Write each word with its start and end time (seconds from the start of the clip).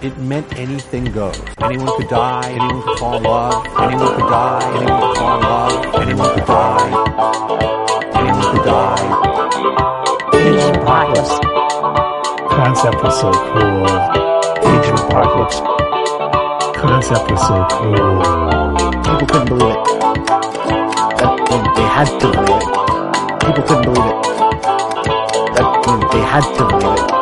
it 0.00 0.16
meant 0.18 0.56
anything 0.56 1.04
goes. 1.06 1.40
Anyone 1.60 1.96
could 1.96 2.08
die, 2.08 2.50
anyone 2.50 2.82
could 2.82 2.98
fall 2.98 3.16
in 3.16 3.22
love, 3.24 3.66
anyone 3.78 4.14
could 4.14 4.28
die, 4.28 4.62
anyone 4.76 5.00
could 5.02 5.16
fall 5.16 5.34
in 5.34 5.42
love, 5.42 5.94
anyone 5.94 6.34
could 6.34 6.46
die, 6.46 6.88
anyone 8.14 8.48
could 8.52 8.64
die. 8.64 9.28
Agent 10.34 10.76
Apocalypse. 10.76 11.34
Concept 12.54 13.02
was 13.02 13.20
so 13.20 13.32
cool. 13.32 13.86
Agent 14.70 15.00
Apocalypse. 15.00 15.58
Concept 16.78 17.30
was 17.30 17.42
so 17.48 17.66
cool. 17.72 18.22
People 19.02 19.26
couldn't 19.26 19.48
believe 19.48 19.74
it. 19.74 19.84
That 21.18 21.34
they 21.74 21.82
had 21.82 22.08
to 22.20 22.26
believe 22.30 22.62
it. 22.62 22.70
People 23.44 23.62
couldn't 23.64 23.84
believe 23.84 24.06
it. 24.06 24.22
That 25.56 25.68
they 26.12 26.20
had 26.20 26.44
to 26.56 26.66
believe 26.68 26.98
it. 26.98 27.17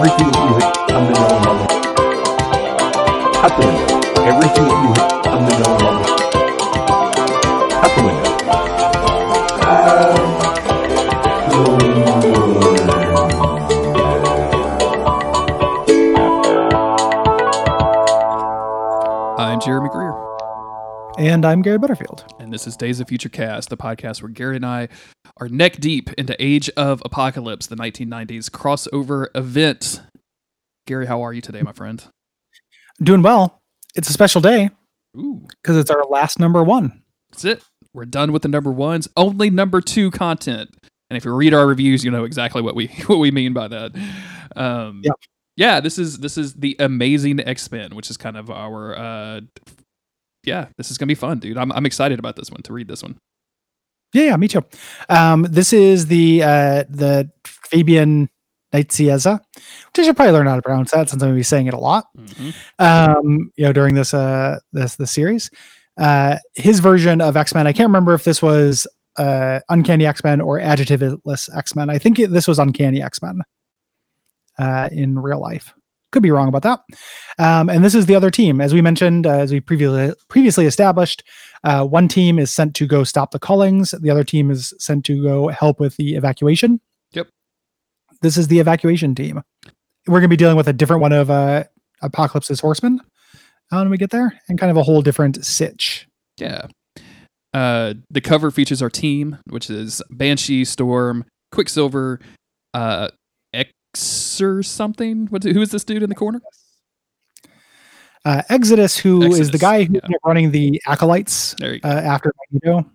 Everything 0.00 0.32
you 0.32 0.54
hit 0.54 0.92
on 0.96 1.04
the 1.04 1.12
know 1.12 1.28
level. 1.44 1.66
Out 3.44 3.52
the. 3.60 3.66
Everything 4.24 4.69
And 21.40 21.46
I'm 21.46 21.62
Gary 21.62 21.78
Butterfield. 21.78 22.26
and 22.38 22.52
this 22.52 22.66
is 22.66 22.76
Days 22.76 23.00
of 23.00 23.08
Future 23.08 23.30
Cast, 23.30 23.70
the 23.70 23.76
podcast 23.78 24.20
where 24.20 24.28
Gary 24.28 24.56
and 24.56 24.66
I 24.66 24.88
are 25.38 25.48
neck 25.48 25.78
deep 25.78 26.12
into 26.18 26.36
Age 26.38 26.68
of 26.76 27.00
Apocalypse, 27.02 27.66
the 27.66 27.76
1990s 27.76 28.50
crossover 28.50 29.28
event. 29.34 30.02
Gary, 30.86 31.06
how 31.06 31.22
are 31.22 31.32
you 31.32 31.40
today, 31.40 31.62
my 31.62 31.72
friend? 31.72 32.04
Doing 33.02 33.22
well. 33.22 33.58
It's 33.94 34.10
a 34.10 34.12
special 34.12 34.42
day 34.42 34.68
because 35.14 35.78
it's 35.78 35.90
our 35.90 36.04
last 36.04 36.38
number 36.38 36.62
one. 36.62 37.00
that's 37.30 37.46
it. 37.46 37.62
We're 37.94 38.04
done 38.04 38.32
with 38.32 38.42
the 38.42 38.48
number 38.48 38.70
ones. 38.70 39.08
Only 39.16 39.48
number 39.48 39.80
two 39.80 40.10
content. 40.10 40.68
And 41.08 41.16
if 41.16 41.24
you 41.24 41.32
read 41.32 41.54
our 41.54 41.66
reviews, 41.66 42.04
you 42.04 42.10
know 42.10 42.24
exactly 42.24 42.60
what 42.60 42.74
we 42.74 42.88
what 43.06 43.18
we 43.18 43.30
mean 43.30 43.54
by 43.54 43.66
that. 43.66 43.92
Um, 44.56 45.00
Yep. 45.04 45.14
Yeah, 45.56 45.80
this 45.80 45.98
is 45.98 46.18
this 46.18 46.36
is 46.36 46.52
the 46.52 46.76
amazing 46.78 47.40
X 47.40 47.72
Men, 47.72 47.96
which 47.96 48.10
is 48.10 48.18
kind 48.18 48.36
of 48.36 48.50
our 48.50 48.94
uh, 48.94 49.40
yeah. 50.44 50.66
This 50.76 50.90
is 50.90 50.98
gonna 50.98 51.08
be 51.08 51.14
fun, 51.14 51.38
dude. 51.38 51.56
I'm 51.58 51.72
I'm 51.72 51.86
excited 51.86 52.18
about 52.18 52.36
this 52.36 52.50
one 52.50 52.62
to 52.62 52.72
read 52.72 52.88
this 52.88 53.02
one. 53.02 53.18
Yeah, 54.12 54.24
yeah, 54.24 54.36
me 54.36 54.48
too. 54.48 54.64
Um, 55.08 55.46
this 55.48 55.72
is 55.72 56.06
the 56.06 56.42
uh, 56.42 56.84
the 56.88 57.30
Fabian 57.44 58.28
Nicieza, 58.72 59.40
which 59.54 59.98
I 59.98 60.02
should 60.02 60.16
probably 60.16 60.32
learn 60.32 60.46
how 60.46 60.56
to 60.56 60.62
pronounce 60.62 60.90
that 60.90 61.08
since 61.08 61.22
I'm 61.22 61.28
going 61.28 61.36
to 61.36 61.38
be 61.38 61.44
saying 61.44 61.66
it 61.66 61.74
a 61.74 61.78
lot. 61.78 62.06
Mhm. 62.16 62.54
Um, 62.78 63.50
you 63.56 63.64
know, 63.64 63.72
during 63.72 63.94
this 63.94 64.12
uh 64.14 64.58
this 64.72 64.96
this 64.96 65.10
series, 65.12 65.50
uh, 65.98 66.36
his 66.54 66.80
version 66.80 67.20
of 67.20 67.36
X 67.36 67.54
Men. 67.54 67.66
I 67.66 67.72
can't 67.72 67.88
remember 67.88 68.14
if 68.14 68.24
this 68.24 68.42
was 68.42 68.86
uh 69.16 69.60
Uncanny 69.68 70.06
X 70.06 70.24
Men 70.24 70.40
or 70.40 70.58
Adjectiveless 70.58 71.54
X 71.56 71.76
Men. 71.76 71.90
I 71.90 71.98
think 71.98 72.18
it, 72.18 72.30
this 72.30 72.48
was 72.48 72.58
Uncanny 72.58 73.02
X 73.02 73.22
Men. 73.22 73.40
Uh, 74.58 74.88
in 74.92 75.18
real 75.18 75.40
life, 75.40 75.72
could 76.12 76.22
be 76.22 76.30
wrong 76.30 76.48
about 76.48 76.62
that. 76.62 76.80
Um, 77.38 77.68
and 77.68 77.84
this 77.84 77.94
is 77.94 78.06
the 78.06 78.14
other 78.14 78.30
team, 78.30 78.60
as 78.60 78.74
we 78.74 78.82
mentioned, 78.82 79.26
uh, 79.26 79.38
as 79.38 79.52
we 79.52 79.60
previously 79.60 80.14
previously 80.28 80.66
established. 80.66 81.22
Uh, 81.62 81.84
one 81.84 82.08
team 82.08 82.38
is 82.38 82.50
sent 82.50 82.74
to 82.76 82.86
go 82.86 83.04
stop 83.04 83.30
the 83.30 83.38
cullings. 83.38 83.92
The 83.92 84.10
other 84.10 84.24
team 84.24 84.50
is 84.50 84.72
sent 84.78 85.04
to 85.06 85.22
go 85.22 85.48
help 85.48 85.78
with 85.78 85.96
the 85.96 86.14
evacuation. 86.14 86.80
Yep. 87.12 87.28
This 88.22 88.36
is 88.36 88.48
the 88.48 88.58
evacuation 88.58 89.14
team. 89.14 89.42
We're 90.06 90.20
going 90.20 90.22
to 90.22 90.28
be 90.28 90.36
dealing 90.36 90.56
with 90.56 90.68
a 90.68 90.72
different 90.72 91.02
one 91.02 91.12
of 91.12 91.30
uh, 91.30 91.64
Apocalypse's 92.02 92.60
horsemen 92.60 93.00
when 93.70 93.90
we 93.90 93.98
get 93.98 94.10
there, 94.10 94.38
and 94.48 94.58
kind 94.58 94.70
of 94.70 94.76
a 94.76 94.82
whole 94.82 95.02
different 95.02 95.44
sitch. 95.44 96.08
Yeah. 96.38 96.66
Uh, 97.52 97.94
the 98.10 98.20
cover 98.20 98.50
features 98.50 98.80
our 98.80 98.90
team, 98.90 99.38
which 99.48 99.70
is 99.70 100.02
Banshee, 100.10 100.64
Storm, 100.64 101.24
Quicksilver, 101.52 102.20
uh, 102.74 103.08
X 103.94 104.40
or 104.40 104.62
something. 104.62 105.26
What's 105.28 105.46
it, 105.46 105.54
who 105.54 105.62
is 105.62 105.70
this 105.70 105.84
dude 105.84 106.02
in 106.02 106.08
the 106.08 106.14
corner? 106.14 106.40
Uh, 108.24 108.42
Exodus, 108.50 108.98
who 108.98 109.22
is 109.22 109.26
Exodus, 109.26 109.50
the 109.50 109.58
guy 109.58 109.84
who's 109.84 110.00
yeah. 110.08 110.16
running 110.24 110.50
the 110.50 110.80
acolytes 110.86 111.54
There 111.58 111.74
you 111.74 111.80
go. 111.80 111.88
uh, 111.88 111.92
after 111.92 112.32
Magneto, 112.52 112.90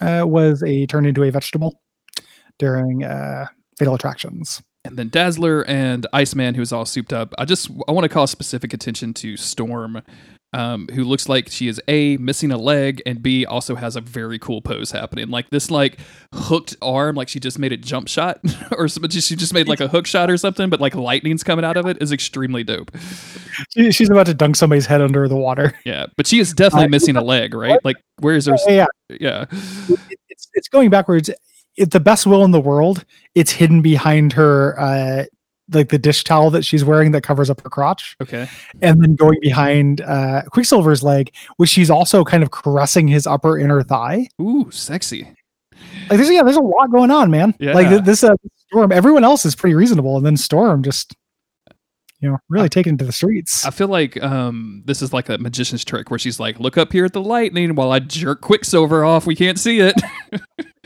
uh, 0.00 0.24
was 0.26 0.62
a 0.62 0.86
turned 0.86 1.06
into 1.06 1.24
a 1.24 1.30
vegetable 1.30 1.80
during 2.58 3.02
uh, 3.04 3.46
Fatal 3.76 3.94
Attractions. 3.94 4.62
and 4.84 4.96
then 4.96 5.08
Dazzler 5.08 5.62
and 5.66 6.06
Iceman, 6.12 6.54
who's 6.54 6.72
all 6.72 6.84
souped 6.84 7.12
up. 7.12 7.34
I 7.38 7.44
just 7.44 7.70
I 7.88 7.92
want 7.92 8.04
to 8.04 8.08
call 8.08 8.26
specific 8.28 8.72
attention 8.72 9.14
to 9.14 9.36
Storm, 9.36 10.00
um, 10.52 10.88
who 10.94 11.04
looks 11.04 11.28
like 11.28 11.50
she 11.50 11.68
is 11.68 11.80
a 11.88 12.16
missing 12.16 12.50
a 12.50 12.56
leg, 12.56 13.02
and 13.04 13.22
b 13.22 13.44
also 13.44 13.74
has 13.74 13.96
a 13.96 14.00
very 14.00 14.38
cool 14.38 14.62
pose 14.62 14.90
happening, 14.92 15.28
like 15.28 15.50
this 15.50 15.70
like 15.70 15.98
hooked 16.34 16.74
arm, 16.80 17.16
like 17.16 17.28
she 17.28 17.38
just 17.38 17.58
made 17.58 17.72
a 17.72 17.76
jump 17.76 18.08
shot, 18.08 18.40
or 18.72 18.88
some- 18.88 19.08
she 19.10 19.36
just 19.36 19.52
made 19.52 19.68
like 19.68 19.80
a 19.80 19.88
hook 19.88 20.06
shot 20.06 20.30
or 20.30 20.36
something, 20.36 20.70
but 20.70 20.80
like 20.80 20.94
lightning's 20.94 21.42
coming 21.44 21.64
out 21.64 21.76
of 21.76 21.86
it 21.86 21.98
is 22.00 22.12
extremely 22.12 22.64
dope. 22.64 22.90
She, 23.70 23.90
she's 23.92 24.08
about 24.10 24.26
to 24.26 24.34
dunk 24.34 24.56
somebody's 24.56 24.86
head 24.86 25.00
under 25.00 25.28
the 25.28 25.36
water. 25.36 25.74
Yeah, 25.84 26.06
but 26.16 26.26
she 26.26 26.38
is 26.38 26.52
definitely 26.52 26.86
Uh, 26.86 26.90
missing 26.90 27.16
a 27.16 27.22
leg, 27.22 27.54
right? 27.54 27.78
Like 27.84 27.96
where 28.20 28.34
is 28.34 28.46
her? 28.46 28.56
Yeah, 28.66 28.86
Yeah, 29.08 29.46
it- 29.50 30.18
it's 30.28 30.48
it's 30.54 30.68
going 30.68 30.90
backwards. 30.90 31.30
The 31.76 32.00
best 32.00 32.26
will 32.26 32.44
in 32.44 32.50
the 32.50 32.60
world. 32.60 33.04
It's 33.34 33.52
hidden 33.52 33.82
behind 33.82 34.32
her, 34.32 34.78
uh, 34.80 35.24
like 35.72 35.88
the 35.90 35.98
dish 35.98 36.24
towel 36.24 36.50
that 36.50 36.64
she's 36.64 36.84
wearing 36.84 37.12
that 37.12 37.22
covers 37.22 37.50
up 37.50 37.60
her 37.62 37.68
crotch, 37.70 38.16
okay. 38.22 38.48
and 38.80 39.02
then 39.02 39.14
going 39.16 39.38
behind 39.40 40.00
uh, 40.00 40.42
Quicksilver's 40.50 41.02
leg, 41.02 41.32
which 41.56 41.70
she's 41.70 41.90
also 41.90 42.24
kind 42.24 42.42
of 42.42 42.50
caressing 42.50 43.06
his 43.08 43.26
upper 43.26 43.58
inner 43.58 43.82
thigh. 43.82 44.28
Ooh, 44.40 44.70
sexy. 44.70 45.28
Like 46.08 46.18
there's 46.18 46.30
yeah, 46.30 46.42
there's 46.42 46.56
a 46.56 46.60
lot 46.60 46.90
going 46.90 47.10
on, 47.10 47.30
man. 47.30 47.54
Like 47.60 47.84
Yeah. 47.84 47.90
th- 47.90 48.04
this 48.04 48.24
uh, 48.24 48.34
Storm, 48.68 48.92
everyone 48.92 49.24
else 49.24 49.44
is 49.46 49.54
pretty 49.54 49.74
reasonable, 49.74 50.16
and 50.16 50.24
then 50.26 50.36
Storm 50.36 50.82
just, 50.82 51.14
you 52.20 52.30
know, 52.30 52.38
really 52.48 52.68
taken 52.68 52.98
to 52.98 53.04
the 53.04 53.12
streets. 53.12 53.64
I 53.64 53.70
feel 53.70 53.88
like 53.88 54.20
um, 54.22 54.82
this 54.86 55.02
is 55.02 55.12
like 55.12 55.28
a 55.28 55.38
magician's 55.38 55.84
trick 55.84 56.10
where 56.10 56.18
she's 56.18 56.40
like, 56.40 56.58
"Look 56.60 56.76
up 56.76 56.92
here 56.92 57.04
at 57.04 57.12
the 57.12 57.22
lightning 57.22 57.74
while 57.74 57.92
I 57.92 58.00
jerk 58.00 58.40
Quicksilver 58.40 59.04
off. 59.04 59.26
We 59.26 59.36
can't 59.36 59.58
see 59.58 59.80
it." 59.80 59.94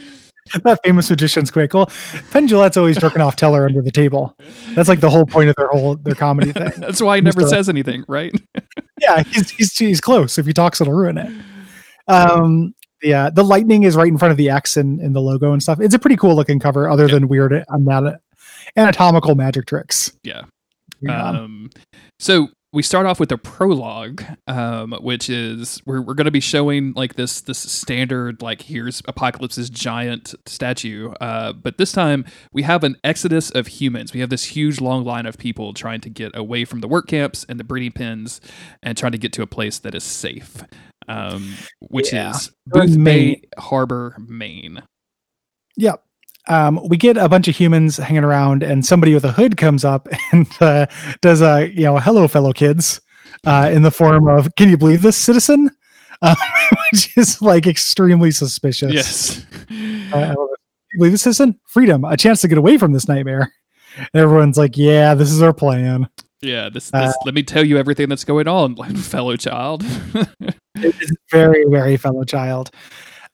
that 0.64 0.80
famous 0.84 1.08
magician's 1.10 1.50
quick. 1.50 1.74
Well, 1.74 1.90
Penn 2.30 2.46
Jillette's 2.48 2.76
always 2.76 2.98
jerking 2.98 3.20
off 3.22 3.36
Teller 3.36 3.64
under 3.66 3.82
the 3.82 3.90
table. 3.90 4.36
That's 4.74 4.88
like 4.88 5.00
the 5.00 5.10
whole 5.10 5.26
point 5.26 5.48
of 5.48 5.56
their 5.56 5.68
whole 5.68 5.96
their 5.96 6.14
comedy 6.14 6.52
thing. 6.52 6.72
That's 6.78 7.00
why 7.00 7.16
he 7.16 7.20
never 7.22 7.42
Mr. 7.42 7.48
says 7.48 7.68
anything, 7.68 8.04
right? 8.08 8.32
yeah, 9.00 9.22
he's, 9.22 9.50
he's 9.50 9.76
he's 9.78 10.00
close. 10.00 10.38
If 10.38 10.46
he 10.46 10.52
talks, 10.52 10.80
it'll 10.80 10.94
ruin 10.94 11.18
it. 11.18 11.32
Um, 12.08 12.74
yeah, 13.02 13.30
the 13.30 13.44
lightning 13.44 13.82
is 13.82 13.96
right 13.96 14.08
in 14.08 14.18
front 14.18 14.30
of 14.32 14.38
the 14.38 14.50
X 14.50 14.76
in, 14.76 15.00
in 15.00 15.12
the 15.12 15.20
logo 15.20 15.52
and 15.52 15.62
stuff. 15.62 15.80
It's 15.80 15.94
a 15.94 15.98
pretty 15.98 16.16
cool 16.16 16.36
looking 16.36 16.58
cover, 16.60 16.88
other 16.88 17.06
Yeah. 17.06 17.14
than 17.14 17.28
weird 17.28 17.52
anat- 17.52 18.20
anatomical 18.76 19.34
magic 19.34 19.66
tricks. 19.66 20.12
Yeah. 20.22 20.42
Um, 21.08 21.70
so 22.20 22.48
we 22.72 22.82
start 22.82 23.04
off 23.04 23.20
with 23.20 23.30
a 23.30 23.36
prologue, 23.36 24.24
um, 24.46 24.92
which 25.00 25.28
is 25.28 25.82
we're, 25.84 26.00
we're 26.00 26.14
going 26.14 26.24
to 26.24 26.30
be 26.30 26.40
showing 26.40 26.92
like 26.94 27.14
this 27.16 27.42
this 27.42 27.58
standard 27.58 28.40
like 28.40 28.62
here's 28.62 29.02
Apocalypse's 29.06 29.68
giant 29.68 30.34
statue, 30.46 31.10
uh, 31.20 31.52
but 31.52 31.76
this 31.76 31.92
time 31.92 32.24
we 32.52 32.62
have 32.62 32.82
an 32.82 32.96
exodus 33.04 33.50
of 33.50 33.66
humans. 33.66 34.12
We 34.14 34.20
have 34.20 34.30
this 34.30 34.44
huge 34.44 34.80
long 34.80 35.04
line 35.04 35.26
of 35.26 35.36
people 35.36 35.74
trying 35.74 36.00
to 36.02 36.08
get 36.10 36.32
away 36.34 36.64
from 36.64 36.80
the 36.80 36.88
work 36.88 37.06
camps 37.08 37.44
and 37.48 37.60
the 37.60 37.64
breeding 37.64 37.92
pens, 37.92 38.40
and 38.82 38.96
trying 38.96 39.12
to 39.12 39.18
get 39.18 39.32
to 39.34 39.42
a 39.42 39.46
place 39.46 39.78
that 39.80 39.94
is 39.94 40.04
safe, 40.04 40.64
um, 41.08 41.54
which 41.80 42.12
Yeah. 42.12 42.30
is 42.30 42.50
Booth 42.66 43.02
Bay 43.04 43.42
Harbor, 43.58 44.16
Maine. 44.18 44.82
Yep. 45.76 46.02
Um, 46.48 46.80
we 46.88 46.96
get 46.96 47.16
a 47.16 47.28
bunch 47.28 47.48
of 47.48 47.56
humans 47.56 47.96
hanging 47.96 48.24
around, 48.24 48.62
and 48.62 48.84
somebody 48.84 49.14
with 49.14 49.24
a 49.24 49.32
hood 49.32 49.56
comes 49.56 49.84
up 49.84 50.08
and 50.32 50.48
uh, 50.60 50.86
does 51.20 51.40
a 51.40 51.68
you 51.68 51.84
know 51.84 51.98
hello 51.98 52.28
fellow 52.28 52.52
kids 52.52 53.00
uh, 53.46 53.70
in 53.72 53.82
the 53.82 53.90
form 53.90 54.28
of 54.28 54.54
can 54.56 54.68
you 54.68 54.76
believe 54.76 55.02
this 55.02 55.16
citizen, 55.16 55.70
uh, 56.22 56.34
which 56.92 57.16
is 57.16 57.40
like 57.42 57.66
extremely 57.66 58.30
suspicious. 58.30 58.92
Yes. 58.92 59.46
Uh. 60.12 60.34
Believe 60.98 61.12
this 61.12 61.22
citizen 61.22 61.58
freedom, 61.66 62.04
a 62.04 62.18
chance 62.18 62.42
to 62.42 62.48
get 62.48 62.58
away 62.58 62.76
from 62.76 62.92
this 62.92 63.08
nightmare. 63.08 63.50
And 63.96 64.08
everyone's 64.14 64.58
like, 64.58 64.76
yeah, 64.76 65.14
this 65.14 65.30
is 65.30 65.40
our 65.40 65.54
plan. 65.54 66.06
Yeah, 66.42 66.68
this, 66.68 66.90
this 66.90 66.94
Uh, 66.94 67.12
let 67.24 67.34
me 67.34 67.42
tell 67.42 67.64
you 67.64 67.78
everything 67.78 68.08
that's 68.08 68.24
going 68.24 68.48
on, 68.48 68.76
fellow 68.96 69.36
child. 69.36 69.84
It's 70.74 71.12
very 71.30 71.64
very 71.68 71.96
fellow 71.96 72.24
child. 72.24 72.70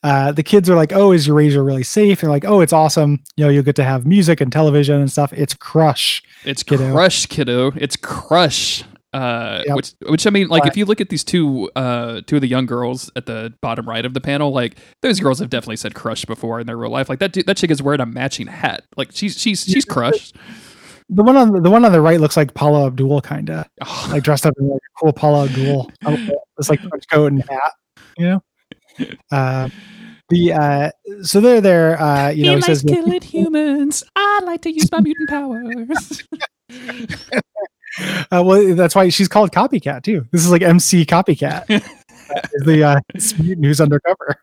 Uh, 0.04 0.30
the 0.32 0.42
kids 0.44 0.70
are 0.70 0.76
like, 0.76 0.92
"Oh, 0.92 1.10
is 1.12 1.26
your 1.26 1.34
razor 1.36 1.62
really 1.64 1.82
safe?" 1.82 2.20
They're 2.20 2.30
like, 2.30 2.44
"Oh, 2.44 2.60
it's 2.60 2.72
awesome. 2.72 3.20
You 3.36 3.44
know, 3.44 3.50
you'll 3.50 3.64
get 3.64 3.76
to 3.76 3.84
have 3.84 4.06
music 4.06 4.40
and 4.40 4.52
television 4.52 5.00
and 5.00 5.10
stuff. 5.10 5.32
It's 5.32 5.54
crush." 5.54 6.22
It's 6.44 6.62
Kiddo. 6.62 6.92
crush, 6.92 7.26
kiddo. 7.26 7.72
It's 7.76 7.96
crush. 7.96 8.84
Uh, 9.12 9.62
Yep. 9.66 9.76
which, 9.76 9.92
which 10.06 10.26
I 10.26 10.30
mean, 10.30 10.48
like, 10.48 10.62
But- 10.64 10.72
if 10.72 10.76
you 10.76 10.84
look 10.84 11.00
at 11.00 11.08
these 11.08 11.24
two, 11.24 11.70
uh, 11.74 12.20
two 12.26 12.36
of 12.36 12.42
the 12.42 12.46
young 12.46 12.66
girls 12.66 13.10
at 13.16 13.24
the 13.26 13.52
bottom 13.62 13.88
right 13.88 14.04
of 14.04 14.12
the 14.14 14.20
panel, 14.20 14.52
like, 14.52 14.76
those 15.02 15.18
girls 15.18 15.38
have 15.40 15.48
definitely 15.50 15.76
said 15.76 15.94
crush 15.94 16.24
before 16.26 16.60
in 16.60 16.66
their 16.66 16.76
real 16.76 16.90
life. 16.90 17.08
Like 17.08 17.18
that, 17.20 17.32
dude, 17.32 17.46
that 17.46 17.56
chick 17.56 17.70
is 17.70 17.82
wearing 17.82 18.00
a 18.02 18.06
matching 18.06 18.46
hat. 18.46 18.84
Like, 18.96 19.08
she's 19.12 19.36
she's 19.40 19.64
she's 19.64 19.84
crushed. 19.86 20.36
The 21.08 21.22
one 21.24 21.36
on 21.38 21.52
the, 21.52 21.60
the 21.62 21.70
one 21.70 21.86
on 21.86 21.90
the 21.92 22.02
right 22.02 22.20
looks 22.20 22.36
like 22.36 22.52
Paula 22.52 22.86
Abdul, 22.86 23.22
kind 23.22 23.48
of 23.50 23.66
Oh, 23.84 24.08
like 24.12 24.22
dressed 24.22 24.44
up 24.46 24.52
in 24.60 24.68
like 24.68 24.80
cool 25.00 25.12
Paula 25.12 25.46
Abdul. 25.46 25.90
It's 26.58 26.68
like 26.68 26.80
trench 26.80 27.04
coat 27.10 27.32
and 27.32 27.42
hat, 27.48 27.72
you 28.18 28.26
know. 28.26 28.42
Uh, 29.30 29.68
the 30.28 30.52
uh, 30.52 30.90
so 31.22 31.40
they're 31.40 31.60
there. 31.60 32.00
Uh, 32.00 32.28
you 32.30 32.44
know, 32.44 32.56
he 32.56 32.60
says 32.62 32.82
killing 32.82 33.22
humans. 33.22 34.04
I 34.16 34.40
like 34.44 34.62
to 34.62 34.72
use 34.72 34.90
my 34.92 35.00
mutant 35.00 35.28
powers. 35.28 36.24
Uh, 38.30 38.42
well, 38.44 38.76
that's 38.76 38.94
why 38.94 39.08
she's 39.08 39.26
called 39.26 39.50
Copycat 39.50 40.04
too. 40.04 40.24
This 40.30 40.44
is 40.44 40.52
like 40.52 40.62
MC 40.62 41.04
Copycat, 41.04 41.66
the 42.64 42.84
uh, 42.84 43.00
mutant 43.42 43.64
who's 43.66 43.80
undercover. 43.80 44.36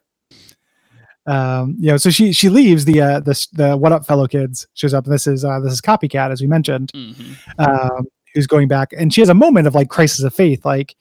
Um, 1.27 1.75
you 1.79 1.91
know, 1.91 1.97
so 1.97 2.09
she 2.09 2.33
she 2.33 2.49
leaves 2.49 2.83
the 2.85 3.01
uh, 3.01 3.19
the 3.21 3.47
the 3.53 3.77
what 3.77 3.91
up 3.93 4.05
fellow 4.05 4.27
kids 4.27 4.67
shows 4.73 4.93
up. 4.93 5.05
And 5.05 5.13
this 5.13 5.25
is 5.25 5.45
uh, 5.45 5.59
this 5.61 5.71
is 5.71 5.79
Copycat 5.81 6.31
as 6.31 6.41
we 6.41 6.47
mentioned, 6.47 6.91
Mhm. 6.93 7.37
um, 7.59 8.05
who's 8.33 8.47
going 8.47 8.67
back, 8.67 8.91
and 8.97 9.13
she 9.13 9.21
has 9.21 9.29
a 9.29 9.33
moment 9.33 9.67
of 9.67 9.75
like 9.75 9.89
crisis 9.89 10.23
of 10.23 10.33
faith, 10.33 10.65
like 10.65 10.95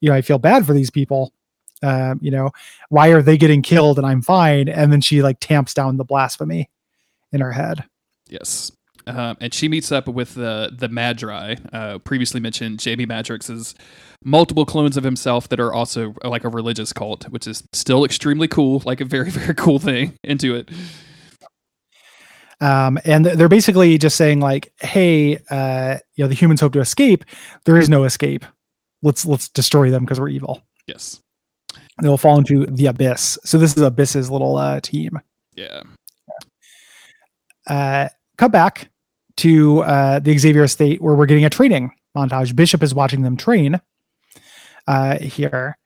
you 0.00 0.10
know, 0.10 0.14
I 0.14 0.22
feel 0.22 0.38
bad 0.38 0.64
for 0.64 0.74
these 0.74 0.90
people. 0.90 1.32
Um, 1.82 2.18
you 2.22 2.30
know, 2.30 2.50
why 2.88 3.08
are 3.08 3.22
they 3.22 3.36
getting 3.36 3.62
killed 3.62 3.98
and 3.98 4.06
I'm 4.06 4.22
fine? 4.22 4.68
And 4.68 4.92
then 4.92 5.00
she 5.00 5.22
like 5.22 5.40
tamps 5.40 5.74
down 5.74 5.96
the 5.98 6.04
blasphemy 6.04 6.70
in 7.32 7.40
her 7.40 7.52
head. 7.52 7.84
Yes. 8.28 8.72
Um, 9.08 9.36
and 9.40 9.54
she 9.54 9.68
meets 9.68 9.92
up 9.92 10.08
with 10.08 10.34
the 10.34 10.72
the 10.76 10.88
Madri, 10.88 11.56
uh, 11.72 11.98
previously 11.98 12.40
mentioned 12.40 12.80
Jamie 12.80 13.06
Madrox's 13.06 13.74
multiple 14.24 14.66
clones 14.66 14.96
of 14.96 15.04
himself 15.04 15.48
that 15.50 15.60
are 15.60 15.72
also 15.72 16.12
uh, 16.24 16.28
like 16.28 16.42
a 16.42 16.48
religious 16.48 16.92
cult, 16.92 17.24
which 17.28 17.46
is 17.46 17.62
still 17.72 18.04
extremely 18.04 18.48
cool, 18.48 18.82
like 18.84 19.00
a 19.00 19.04
very 19.04 19.30
very 19.30 19.54
cool 19.54 19.78
thing 19.78 20.14
into 20.24 20.56
it. 20.56 20.70
um, 22.60 22.98
and 23.04 23.26
they're 23.26 23.48
basically 23.48 23.96
just 23.98 24.16
saying 24.16 24.40
like 24.40 24.72
hey 24.80 25.38
uh, 25.50 25.98
you 26.14 26.24
know 26.24 26.28
the 26.28 26.34
humans 26.34 26.60
hope 26.60 26.72
to 26.72 26.80
escape 26.80 27.24
there 27.64 27.76
is 27.76 27.88
no 27.88 28.04
escape 28.04 28.44
let's 29.02 29.26
let's 29.26 29.48
destroy 29.50 29.90
them 29.90 30.04
because 30.04 30.18
we're 30.18 30.28
evil 30.28 30.62
Yes. 30.86 31.20
They'll 32.02 32.16
fall 32.16 32.38
into 32.38 32.66
the 32.66 32.86
abyss. 32.86 33.38
So 33.44 33.58
this 33.58 33.76
is 33.76 33.82
abyss's 33.82 34.30
little 34.30 34.56
uh, 34.56 34.80
team. 34.80 35.20
Yeah. 35.54 35.82
uh, 37.66 38.08
cut 38.36 38.52
back 38.52 38.90
to 39.38 39.80
uh, 39.80 40.18
the 40.18 40.36
xavier 40.36 40.64
estate 40.64 41.00
where 41.00 41.14
we're 41.14 41.26
getting 41.26 41.44
a 41.44 41.50
training 41.50 41.92
montage. 42.16 42.54
Bishop 42.54 42.82
is 42.82 42.94
watching 42.94 43.22
them 43.22 43.36
train 43.36 43.80
uh, 44.86 45.18
here. 45.18 45.78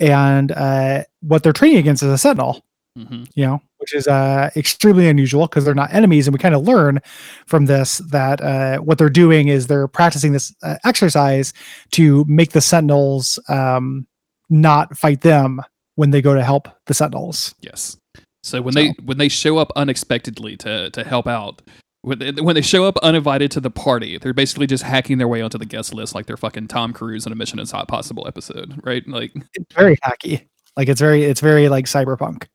And 0.00 0.52
uh, 0.52 1.04
what 1.20 1.42
they're 1.42 1.52
training 1.52 1.78
against 1.78 2.02
is 2.02 2.10
a 2.10 2.18
sentinel 2.18 2.64
hmm 2.96 3.24
you 3.34 3.44
know, 3.44 3.60
which 3.78 3.92
is 3.92 4.06
uh, 4.06 4.50
extremely 4.54 5.08
unusual 5.08 5.46
because 5.46 5.64
they're 5.64 5.74
not 5.74 5.92
enemies. 5.92 6.26
And 6.26 6.32
we 6.32 6.38
kind 6.38 6.54
of 6.54 6.62
learn 6.62 7.00
from 7.46 7.66
this 7.66 7.98
that 7.98 8.40
uh, 8.40 8.78
what 8.78 8.98
they're 8.98 9.08
doing 9.10 9.48
is 9.48 9.66
they're 9.66 9.88
practicing 9.88 10.32
this 10.32 10.54
uh, 10.62 10.76
exercise 10.84 11.52
to 11.90 12.24
make 12.28 12.52
the 12.52 12.60
Sentinels 12.60 13.38
um, 13.48 14.06
not 14.50 14.96
fight 14.96 15.20
them 15.20 15.60
when 15.96 16.10
they 16.10 16.22
go 16.22 16.34
to 16.34 16.44
help 16.44 16.68
the 16.86 16.94
Sentinels. 16.94 17.54
Yes. 17.60 17.96
So 18.42 18.60
when 18.60 18.74
they 18.74 18.94
when 19.04 19.18
they 19.18 19.28
show 19.28 19.58
up 19.58 19.72
unexpectedly 19.74 20.56
to 20.58 20.90
to 20.90 21.04
help 21.04 21.26
out, 21.26 21.62
when 22.02 22.18
they, 22.18 22.32
when 22.32 22.54
they 22.54 22.60
show 22.60 22.84
up 22.84 22.98
uninvited 22.98 23.50
to 23.52 23.60
the 23.60 23.70
party, 23.70 24.18
they're 24.18 24.34
basically 24.34 24.66
just 24.66 24.84
hacking 24.84 25.16
their 25.16 25.28
way 25.28 25.40
onto 25.40 25.56
the 25.56 25.64
guest 25.64 25.94
list 25.94 26.14
like 26.14 26.26
they're 26.26 26.36
fucking 26.36 26.68
Tom 26.68 26.92
Cruise 26.92 27.24
in 27.24 27.32
a 27.32 27.36
Mission 27.36 27.58
Impossible 27.58 28.28
episode, 28.28 28.78
right? 28.84 29.06
Like, 29.08 29.32
It's 29.54 29.74
very 29.74 29.96
hacky. 29.96 30.46
Like 30.76 30.88
it's 30.88 31.00
very, 31.00 31.24
it's 31.24 31.40
very 31.40 31.70
like 31.70 31.86
cyberpunk 31.86 32.46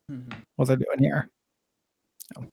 what 0.58 0.68
they're 0.68 0.78
doing 0.78 1.00
here. 1.00 1.30
So, 2.36 2.48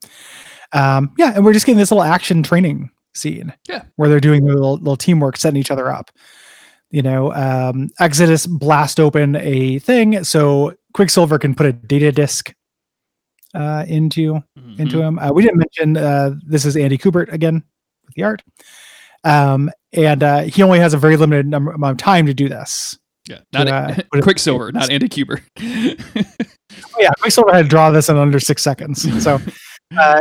um, 0.73 1.13
yeah, 1.19 1.35
and 1.35 1.45
we're 1.45 1.53
just 1.53 1.67
getting 1.67 1.79
this 1.79 1.91
little 1.91 2.05
action 2.05 2.43
training 2.43 2.91
scene. 3.15 3.53
Yeah. 3.69 3.83
where 3.97 4.09
they're 4.09 4.21
doing 4.21 4.45
their 4.47 4.55
little, 4.55 4.77
little 4.77 4.97
teamwork, 4.97 5.37
setting 5.37 5.61
each 5.61 5.71
other 5.71 5.91
up. 5.91 6.11
You 6.91 7.03
know, 7.03 7.33
um, 7.35 7.91
Exodus 7.99 8.47
blast 8.47 9.01
open 9.01 9.37
a 9.37 9.79
thing 9.81 10.23
so 10.25 10.73
Quicksilver 10.95 11.39
can 11.39 11.55
put 11.55 11.67
a 11.67 11.73
data 11.73 12.13
disk 12.13 12.55
uh, 13.55 13.85
into 13.89 14.43
into 14.79 14.99
Mhm. 14.99 15.09
him. 15.09 15.19
Uh, 15.19 15.33
we 15.33 15.43
didn't 15.43 15.59
mention 15.59 15.97
uh, 15.97 16.35
this 16.47 16.65
is 16.65 16.77
Andy 16.77 16.97
Kubert 16.99 17.33
again 17.33 17.63
with 18.05 18.15
the 18.15 18.23
art, 18.23 18.43
um, 19.25 19.71
and 19.93 20.23
uh, 20.23 20.43
he 20.43 20.63
only 20.63 20.79
has 20.79 20.95
a 20.95 20.99
very 20.99 21.17
limited 21.17 21.47
number 21.47 21.73
amount 21.73 21.93
of 22.01 22.05
time 22.05 22.27
to 22.27 22.35
do 22.35 22.49
this. 22.49 22.99
yeah, 23.29 23.39
not 23.53 23.67
uh, 23.69 23.95
put 24.13 24.19
it- 24.21 24.23
Quicksilver, 24.23 24.71
not 24.73 24.91
Andy 24.91 25.09
Kubert. 25.09 25.43
Oh, 26.95 27.01
yeah, 27.01 27.11
Quicksilver 27.21 27.55
had 27.55 27.63
to 27.63 27.69
draw 27.69 27.91
this 27.91 28.09
in 28.11 28.17
under 28.19 28.39
six 28.41 28.63
seconds. 28.63 29.01
So, 29.23 29.37
uh, 29.99 30.21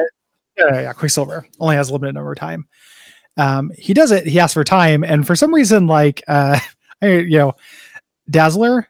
yeah, 0.57 0.81
yeah, 0.81 0.93
Quicksilver 0.93 1.45
only 1.59 1.75
has 1.75 1.89
a 1.89 1.93
limited 1.93 2.13
number 2.15 2.31
of 2.31 2.37
time. 2.37 2.65
Um, 3.37 3.71
he 3.77 3.93
does 3.93 4.11
it. 4.11 4.25
He 4.27 4.39
asks 4.39 4.53
for 4.53 4.63
time, 4.63 5.03
and 5.03 5.25
for 5.27 5.35
some 5.35 5.53
reason, 5.53 5.87
like 5.87 6.23
uh, 6.27 6.59
you 7.01 7.37
know, 7.37 7.53
Dazzler 8.29 8.87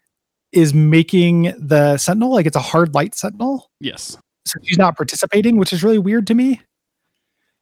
is 0.51 0.73
making 0.73 1.53
the 1.57 1.97
Sentinel 1.97 2.31
like 2.33 2.45
it's 2.45 2.55
a 2.55 2.61
hard 2.61 2.93
light 2.93 3.15
Sentinel, 3.15 3.69
yes. 3.79 4.17
so 4.45 4.59
she's 4.63 4.77
not 4.77 4.95
participating, 4.95 5.57
which 5.57 5.73
is 5.73 5.83
really 5.83 5.97
weird 5.99 6.27
to 6.27 6.33
me. 6.35 6.61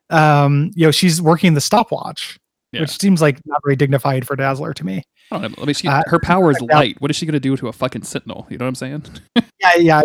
Um, 0.09 0.71
you 0.75 0.85
know, 0.85 0.91
she's 0.91 1.21
working 1.21 1.53
the 1.55 1.61
stopwatch, 1.61 2.37
Yeah. 2.71 2.81
which 2.81 2.99
seems 2.99 3.21
like 3.21 3.39
not 3.45 3.61
very 3.63 3.75
dignified 3.75 4.27
for 4.27 4.35
Dazzler 4.35 4.73
to 4.75 4.85
me. 4.85 5.01
I 5.31 5.39
don't 5.39 5.51
know. 5.53 5.55
Let 5.57 5.67
me 5.67 5.73
see. 5.73 5.87
Uh, 5.87 6.03
her 6.05 6.19
power 6.19 6.51
is 6.51 6.61
light. 6.71 6.99
What 7.01 7.09
is 7.09 7.17
she 7.17 7.25
going 7.25 7.33
to 7.33 7.39
do 7.39 7.55
to 7.57 7.67
a 7.67 7.73
fucking 7.73 8.03
sentinel? 8.03 8.45
You 8.49 8.57
know 8.57 8.65
what 8.65 8.69
I'm 8.69 8.75
saying? 8.75 9.03
Yeah, 9.63 9.75
yeah. 9.77 10.01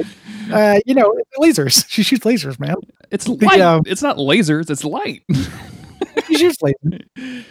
Uh, 0.52 0.78
you 0.86 0.94
know, 0.94 1.12
lasers. 1.40 1.84
She 1.88 2.04
shoots 2.04 2.24
lasers, 2.24 2.60
man. 2.60 2.76
It's 3.10 3.26
light. 3.26 3.60
um, 3.60 3.82
it's 3.86 4.02
not 4.02 4.16
lasers. 4.16 4.70
It's 4.70 4.84
light. 4.84 5.24
She 6.38 6.50
shoots 6.50 6.58
lasers. 6.62 7.44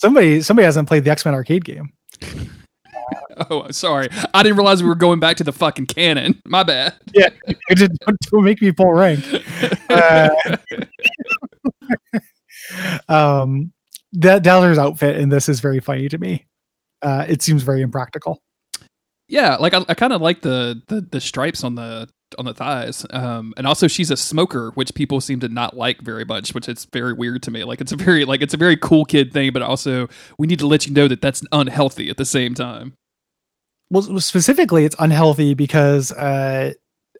Somebody, 0.00 0.42
somebody 0.42 0.64
hasn't 0.64 0.88
played 0.88 1.04
the 1.04 1.10
X 1.10 1.24
Men 1.24 1.34
arcade 1.34 1.64
game. 1.64 1.92
oh, 3.50 3.70
sorry. 3.70 4.08
I 4.34 4.42
didn't 4.42 4.56
realize 4.56 4.82
we 4.82 4.88
were 4.88 4.94
going 4.94 5.20
back 5.20 5.36
to 5.38 5.44
the 5.44 5.52
fucking 5.52 5.86
canon. 5.86 6.40
My 6.44 6.62
bad. 6.62 6.94
Yeah, 7.12 7.28
it 7.46 7.78
did, 7.78 7.92
don't, 8.30 8.42
make 8.42 8.60
me 8.60 8.72
pull 8.72 8.92
rank. 8.92 9.24
Uh, 9.88 10.28
um, 13.08 13.72
that 14.12 14.42
Dazzler's 14.42 14.78
outfit 14.78 15.16
in 15.16 15.28
this 15.28 15.48
is 15.48 15.60
very 15.60 15.78
funny 15.78 16.08
to 16.08 16.18
me. 16.18 16.46
Uh, 17.00 17.24
it 17.28 17.42
seems 17.42 17.62
very 17.62 17.80
impractical. 17.80 18.42
yeah, 19.28 19.56
like 19.56 19.72
I, 19.72 19.84
I 19.88 19.94
kind 19.94 20.12
of 20.12 20.20
like 20.20 20.42
the, 20.42 20.82
the 20.88 21.00
the 21.00 21.20
stripes 21.20 21.62
on 21.62 21.76
the 21.76 22.08
on 22.38 22.44
the 22.44 22.54
thighs. 22.54 23.06
Um, 23.10 23.54
and 23.56 23.66
also 23.66 23.88
she's 23.88 24.10
a 24.10 24.16
smoker, 24.16 24.70
which 24.74 24.94
people 24.94 25.20
seem 25.20 25.40
to 25.40 25.48
not 25.48 25.76
like 25.76 26.00
very 26.00 26.24
much, 26.24 26.54
which 26.54 26.68
is 26.68 26.84
very 26.86 27.12
weird 27.12 27.42
to 27.44 27.50
me. 27.50 27.64
Like 27.64 27.80
it's 27.80 27.92
a 27.92 27.96
very 27.96 28.24
like 28.24 28.42
it's 28.42 28.54
a 28.54 28.58
very 28.58 28.76
cool 28.76 29.04
kid 29.04 29.32
thing, 29.32 29.52
but 29.52 29.62
also 29.62 30.08
we 30.38 30.46
need 30.46 30.58
to 30.58 30.66
let 30.66 30.86
you 30.86 30.92
know 30.92 31.08
that 31.08 31.20
that's 31.20 31.42
unhealthy 31.52 32.10
at 32.10 32.16
the 32.16 32.24
same 32.24 32.54
time. 32.54 32.94
Well, 33.90 34.20
specifically, 34.20 34.84
it's 34.84 34.96
unhealthy 34.98 35.54
because 35.54 36.10
uh, 36.12 36.72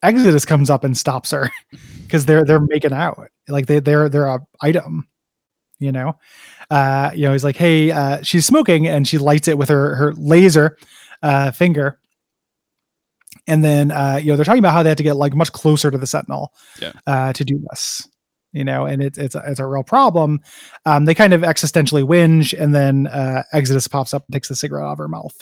Exodus 0.02 0.44
comes 0.44 0.68
up 0.68 0.82
and 0.82 0.96
stops 0.96 1.30
her 1.30 1.50
because 2.02 2.26
they're 2.26 2.44
they're 2.44 2.60
making 2.60 2.92
out 2.92 3.28
like 3.48 3.66
they 3.66 3.80
they're 3.80 4.08
they're 4.08 4.26
a 4.26 4.40
item, 4.60 5.08
you 5.78 5.92
know. 5.92 6.18
Uh, 6.68 7.12
you 7.14 7.22
know, 7.22 7.32
he's 7.32 7.44
like, 7.44 7.56
hey, 7.56 7.92
uh, 7.92 8.20
she's 8.22 8.44
smoking, 8.44 8.88
and 8.88 9.06
she 9.06 9.18
lights 9.18 9.46
it 9.46 9.56
with 9.56 9.68
her 9.68 9.94
her 9.94 10.12
laser 10.14 10.76
uh, 11.22 11.52
finger. 11.52 11.98
And 13.46 13.62
then 13.64 13.90
uh, 13.90 14.18
you 14.20 14.30
know 14.32 14.36
they're 14.36 14.44
talking 14.44 14.58
about 14.58 14.72
how 14.72 14.82
they 14.82 14.88
had 14.88 14.98
to 14.98 15.04
get 15.04 15.16
like 15.16 15.34
much 15.34 15.52
closer 15.52 15.90
to 15.90 15.98
the 15.98 16.06
Sentinel 16.06 16.52
Yeah. 16.80 16.92
uh, 17.06 17.32
to 17.32 17.44
do 17.44 17.64
this, 17.70 18.08
you 18.52 18.64
know, 18.64 18.86
and 18.86 19.02
it's 19.02 19.18
it's 19.18 19.34
a, 19.34 19.42
it's 19.46 19.60
a 19.60 19.66
real 19.66 19.84
problem. 19.84 20.40
Um, 20.84 21.04
they 21.04 21.14
kind 21.14 21.32
of 21.32 21.42
existentially 21.42 22.02
whinge, 22.04 22.58
and 22.58 22.74
then 22.74 23.06
uh, 23.06 23.42
Exodus 23.52 23.86
pops 23.88 24.12
up 24.14 24.24
and 24.26 24.32
takes 24.32 24.48
the 24.48 24.56
cigarette 24.56 24.84
out 24.86 24.92
of 24.92 24.98
her 24.98 25.08
mouth, 25.08 25.34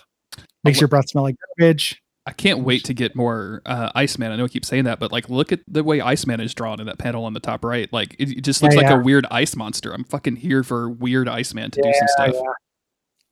makes 0.64 0.80
your 0.80 0.88
breath 0.88 1.08
smell 1.08 1.24
like 1.24 1.36
garbage. 1.58 2.00
I 2.26 2.32
can't 2.32 2.60
wait 2.60 2.84
to 2.84 2.94
get 2.94 3.14
more 3.14 3.60
uh, 3.66 3.90
Iceman. 3.94 4.32
I 4.32 4.36
know 4.36 4.44
I 4.44 4.48
keep 4.48 4.64
saying 4.64 4.84
that, 4.84 4.98
but 4.98 5.12
like, 5.12 5.28
look 5.28 5.52
at 5.52 5.60
the 5.68 5.84
way 5.84 6.00
Iceman 6.00 6.40
is 6.40 6.54
drawn 6.54 6.80
in 6.80 6.86
that 6.86 6.96
panel 6.98 7.26
on 7.26 7.34
the 7.34 7.40
top 7.40 7.62
right. 7.66 7.86
Like, 7.92 8.16
it, 8.18 8.38
it 8.38 8.40
just 8.40 8.62
looks 8.62 8.74
Yeah, 8.76 8.80
like 8.80 8.90
yeah. 8.90 8.98
a 8.98 9.02
weird 9.02 9.26
ice 9.30 9.54
monster. 9.54 9.92
I'm 9.92 10.04
fucking 10.04 10.36
here 10.36 10.62
for 10.62 10.88
weird 10.88 11.28
Iceman 11.28 11.70
to 11.72 11.82
do 11.82 11.92
some 11.92 12.08
Yeah, 12.26 12.32
stuff. 12.32 12.42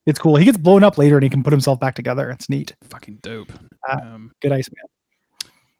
It's 0.06 0.18
cool. 0.18 0.36
He 0.36 0.44
gets 0.44 0.58
blown 0.58 0.82
up 0.82 0.98
later 0.98 1.16
and 1.16 1.22
he 1.22 1.30
can 1.30 1.42
put 1.42 1.52
himself 1.52 1.78
back 1.78 1.94
together. 1.94 2.30
It's 2.30 2.48
neat. 2.50 2.74
Fucking 2.90 3.18
dope. 3.22 3.52
Uh, 3.88 3.98
um, 4.02 4.32
Good 4.42 4.52
Iceman. 4.52 4.82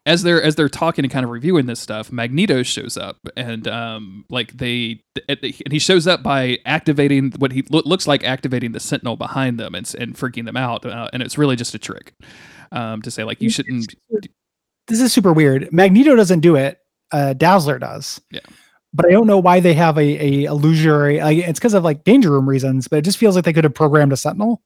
as 0.06 0.22
they're 0.22 0.42
as 0.42 0.54
they're 0.54 0.68
talking 0.68 1.04
and 1.04 1.12
kind 1.12 1.24
of 1.24 1.30
reviewing 1.30 1.66
this 1.66 1.80
stuff, 1.80 2.12
Magneto 2.12 2.62
shows 2.62 2.96
up 2.96 3.18
and 3.36 3.66
um 3.68 4.24
like 4.30 4.52
they 4.52 5.02
and 5.28 5.72
he 5.72 5.78
shows 5.78 6.06
up 6.06 6.22
by 6.22 6.58
activating 6.66 7.32
what 7.38 7.52
he 7.52 7.64
lo- 7.70 7.82
looks 7.84 8.06
like 8.06 8.22
activating 8.24 8.72
the 8.72 8.80
Sentinel 8.80 9.16
behind 9.16 9.58
them 9.58 9.74
and 9.74 9.92
and 9.98 10.14
freaking 10.14 10.44
them 10.44 10.56
out, 10.56 10.86
uh, 10.86 11.08
and 11.12 11.22
it's 11.22 11.36
really 11.36 11.56
just 11.56 11.74
a 11.74 11.78
trick 11.78 12.14
um 12.70 13.02
to 13.02 13.10
say 13.10 13.24
like 13.24 13.40
you 13.42 13.50
shouldn't. 13.50 13.94
This 14.88 15.00
is 15.00 15.12
super 15.12 15.32
weird. 15.32 15.68
Magneto 15.72 16.14
doesn't 16.16 16.40
do 16.40 16.56
it. 16.56 16.78
Uh, 17.12 17.32
Dazzler 17.34 17.78
does. 17.78 18.20
Yeah. 18.30 18.40
But 18.94 19.06
I 19.06 19.10
don't 19.10 19.26
know 19.26 19.38
why 19.38 19.60
they 19.60 19.74
have 19.74 19.96
a, 19.96 20.00
a 20.02 20.44
illusory. 20.44 21.20
Like, 21.20 21.38
it's 21.38 21.58
because 21.58 21.74
of 21.74 21.82
like 21.82 22.04
danger 22.04 22.30
room 22.30 22.48
reasons. 22.48 22.88
But 22.88 22.98
it 22.98 23.02
just 23.02 23.18
feels 23.18 23.34
like 23.34 23.44
they 23.44 23.52
could 23.52 23.64
have 23.64 23.74
programmed 23.74 24.12
a 24.12 24.16
Sentinel 24.16 24.62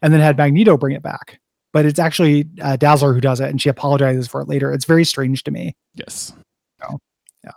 and 0.00 0.12
then 0.12 0.20
had 0.20 0.36
Magneto 0.36 0.76
bring 0.76 0.94
it 0.94 1.02
back. 1.02 1.40
But 1.72 1.84
it's 1.84 1.98
actually 1.98 2.48
uh, 2.62 2.76
Dazzler 2.76 3.12
who 3.12 3.20
does 3.20 3.40
it, 3.40 3.50
and 3.50 3.60
she 3.60 3.68
apologizes 3.68 4.26
for 4.28 4.40
it 4.40 4.48
later. 4.48 4.72
It's 4.72 4.84
very 4.84 5.04
strange 5.04 5.44
to 5.44 5.50
me. 5.50 5.76
Yes. 5.94 6.32
yeah 7.44 7.50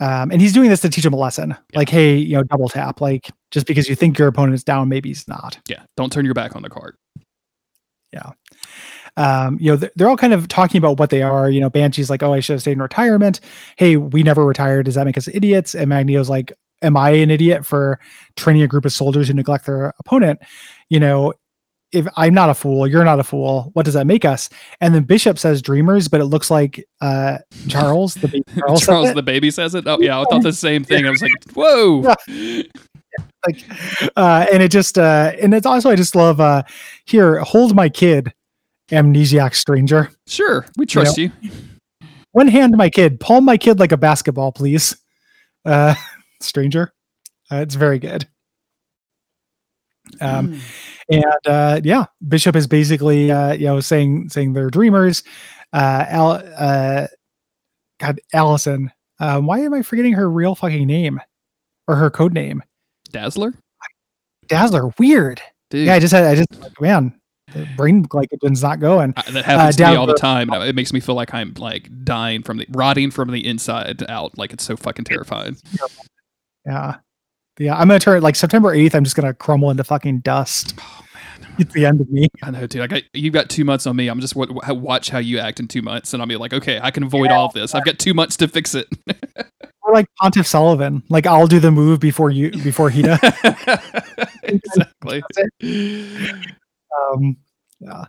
Um, 0.00 0.30
and 0.30 0.40
he's 0.40 0.54
doing 0.54 0.70
this 0.70 0.80
to 0.80 0.88
teach 0.88 1.04
him 1.04 1.12
a 1.12 1.18
lesson, 1.18 1.54
like, 1.74 1.90
hey, 1.90 2.16
you 2.16 2.36
know, 2.36 2.42
double 2.44 2.68
tap. 2.68 3.00
Like, 3.02 3.30
just 3.50 3.66
because 3.66 3.88
you 3.88 3.94
think 3.94 4.18
your 4.18 4.28
opponent's 4.28 4.64
down, 4.64 4.88
maybe 4.88 5.10
he's 5.10 5.28
not. 5.28 5.58
Yeah. 5.68 5.82
Don't 5.96 6.10
turn 6.10 6.24
your 6.24 6.34
back 6.34 6.56
on 6.56 6.62
the 6.62 6.70
card. 6.70 6.96
Um, 9.16 9.58
you 9.60 9.70
know, 9.70 9.76
th- 9.76 9.92
they're 9.96 10.08
all 10.08 10.16
kind 10.16 10.32
of 10.32 10.48
talking 10.48 10.78
about 10.78 10.98
what 10.98 11.10
they 11.10 11.22
are. 11.22 11.50
You 11.50 11.60
know, 11.60 11.70
Banshee's 11.70 12.10
like, 12.10 12.22
oh, 12.22 12.32
I 12.32 12.40
should 12.40 12.54
have 12.54 12.60
stayed 12.60 12.72
in 12.72 12.82
retirement. 12.82 13.40
Hey, 13.76 13.96
we 13.96 14.22
never 14.22 14.44
retired. 14.44 14.86
Does 14.86 14.94
that 14.94 15.04
make 15.04 15.18
us 15.18 15.28
idiots? 15.28 15.74
And 15.74 15.88
Magneto's 15.88 16.30
like, 16.30 16.52
am 16.82 16.96
I 16.96 17.10
an 17.10 17.30
idiot 17.30 17.66
for 17.66 18.00
training 18.36 18.62
a 18.62 18.68
group 18.68 18.84
of 18.84 18.92
soldiers 18.92 19.28
who 19.28 19.34
neglect 19.34 19.66
their 19.66 19.92
opponent? 19.98 20.40
You 20.88 21.00
know, 21.00 21.34
if 21.92 22.06
I'm 22.16 22.34
not 22.34 22.50
a 22.50 22.54
fool, 22.54 22.86
you're 22.86 23.04
not 23.04 23.18
a 23.18 23.24
fool. 23.24 23.70
What 23.72 23.84
does 23.84 23.94
that 23.94 24.06
make 24.06 24.24
us? 24.24 24.48
And 24.80 24.94
then 24.94 25.02
Bishop 25.02 25.38
says 25.38 25.60
dreamers, 25.60 26.08
but 26.08 26.20
it 26.20 26.26
looks 26.26 26.50
like 26.50 26.84
uh, 27.00 27.38
Charles, 27.68 28.14
the 28.14 28.28
baby 28.28 28.44
Charles, 28.58 28.86
Charles, 28.86 29.14
the 29.14 29.22
baby 29.22 29.50
says 29.50 29.74
it. 29.74 29.86
Oh 29.86 29.98
yeah, 30.00 30.20
I 30.20 30.24
thought 30.24 30.42
the 30.42 30.52
same 30.52 30.84
thing. 30.84 31.06
I 31.06 31.10
was 31.10 31.22
like, 31.22 31.32
whoa. 31.52 32.14
like, 33.46 33.64
uh, 34.16 34.46
and 34.52 34.62
it 34.62 34.70
just, 34.70 34.98
uh, 34.98 35.32
and 35.40 35.52
it's 35.52 35.66
also, 35.66 35.90
I 35.90 35.96
just 35.96 36.14
love, 36.14 36.40
uh, 36.40 36.62
here, 37.06 37.40
hold 37.40 37.74
my 37.74 37.88
kid, 37.88 38.32
amnesiac 38.90 39.54
stranger. 39.54 40.10
Sure, 40.26 40.66
we 40.76 40.86
trust 40.86 41.18
you. 41.18 41.30
one 42.32 42.48
hand 42.48 42.76
my 42.76 42.90
kid. 42.90 43.20
Palm 43.20 43.44
my 43.44 43.56
kid 43.56 43.78
like 43.78 43.92
a 43.92 43.96
basketball 43.96 44.52
please. 44.52 44.96
Uh 45.64 45.94
stranger. 46.40 46.92
Uh, 47.50 47.56
it's 47.56 47.74
very 47.74 47.98
good. 47.98 48.26
Um 50.20 50.60
and 51.10 51.24
uh 51.46 51.80
yeah 51.84 52.06
bishop 52.26 52.56
is 52.56 52.66
basically 52.66 53.30
uh 53.30 53.52
you 53.52 53.66
know 53.66 53.80
saying 53.80 54.28
saying 54.28 54.52
they're 54.52 54.70
dreamers. 54.70 55.22
Uh 55.72 56.04
Al, 56.08 56.42
uh 56.58 57.06
god 58.00 58.18
alison 58.32 58.90
um 59.20 59.44
why 59.46 59.60
am 59.60 59.74
i 59.74 59.82
forgetting 59.82 60.14
her 60.14 60.28
real 60.30 60.54
fucking 60.54 60.86
name? 60.86 61.20
Or 61.86 61.96
her 61.96 62.10
code 62.10 62.32
name? 62.32 62.62
Dazzler, 63.10 63.52
dazzler 64.48 64.90
weird. 64.98 65.40
Dude. 65.70 65.86
yeah 65.86 65.94
i 65.94 65.98
just 66.00 66.12
had 66.12 66.24
i 66.24 66.34
just 66.34 66.48
man 66.80 67.19
the 67.54 67.66
brain 67.76 68.04
glycogen's 68.04 68.62
not 68.62 68.80
going 68.80 69.12
I- 69.16 69.30
that 69.30 69.44
happens 69.44 69.80
uh, 69.80 69.84
to 69.86 69.90
me 69.90 69.96
all 69.96 70.06
the 70.06 70.14
time. 70.14 70.50
and 70.50 70.62
It 70.64 70.74
makes 70.74 70.92
me 70.92 71.00
feel 71.00 71.14
like 71.14 71.32
I'm 71.34 71.54
like 71.58 71.88
dying 72.04 72.42
from 72.42 72.58
the 72.58 72.66
rotting 72.70 73.10
from 73.10 73.30
the 73.30 73.46
inside 73.46 74.04
out. 74.08 74.36
Like 74.38 74.52
it's 74.52 74.64
so 74.64 74.76
fucking 74.76 75.04
terrifying. 75.04 75.56
Yeah. 76.66 76.96
Yeah. 77.58 77.74
I'm 77.74 77.88
gonna 77.88 77.98
turn 77.98 78.22
like 78.22 78.36
September 78.36 78.74
8th, 78.76 78.94
I'm 78.94 79.04
just 79.04 79.16
gonna 79.16 79.32
crumble 79.32 79.70
into 79.70 79.82
fucking 79.82 80.20
dust. 80.20 80.74
Oh 80.78 81.04
man, 81.14 81.54
It's 81.58 81.72
the 81.72 81.86
end 81.86 82.02
of 82.02 82.10
me. 82.10 82.28
I 82.42 82.50
know, 82.50 82.66
dude. 82.66 82.82
I 82.82 82.86
got 82.86 83.02
you've 83.14 83.32
got 83.32 83.48
two 83.48 83.64
months 83.64 83.86
on 83.86 83.96
me. 83.96 84.08
I'm 84.08 84.20
just 84.20 84.36
wa- 84.36 84.46
watch 84.68 85.08
how 85.08 85.18
you 85.18 85.38
act 85.38 85.58
in 85.58 85.68
two 85.68 85.80
months, 85.80 86.12
and 86.12 86.22
I'll 86.22 86.28
be 86.28 86.36
like, 86.36 86.52
okay, 86.52 86.78
I 86.82 86.90
can 86.90 87.02
avoid 87.02 87.30
all 87.30 87.46
of 87.46 87.54
this. 87.54 87.74
I've 87.74 87.84
got 87.86 87.98
two 87.98 88.12
months 88.12 88.36
to 88.38 88.46
fix 88.48 88.74
it. 88.74 88.86
We're 89.86 89.94
like 89.94 90.06
Pontiff 90.20 90.46
Sullivan. 90.46 91.02
Like 91.08 91.26
I'll 91.26 91.46
do 91.46 91.58
the 91.60 91.70
move 91.70 91.98
before 91.98 92.30
you 92.30 92.50
before 92.50 92.90
he 92.90 93.00
does. 93.02 93.18
exactly. 94.42 95.22
Um 96.98 97.36
yeah. 97.80 98.04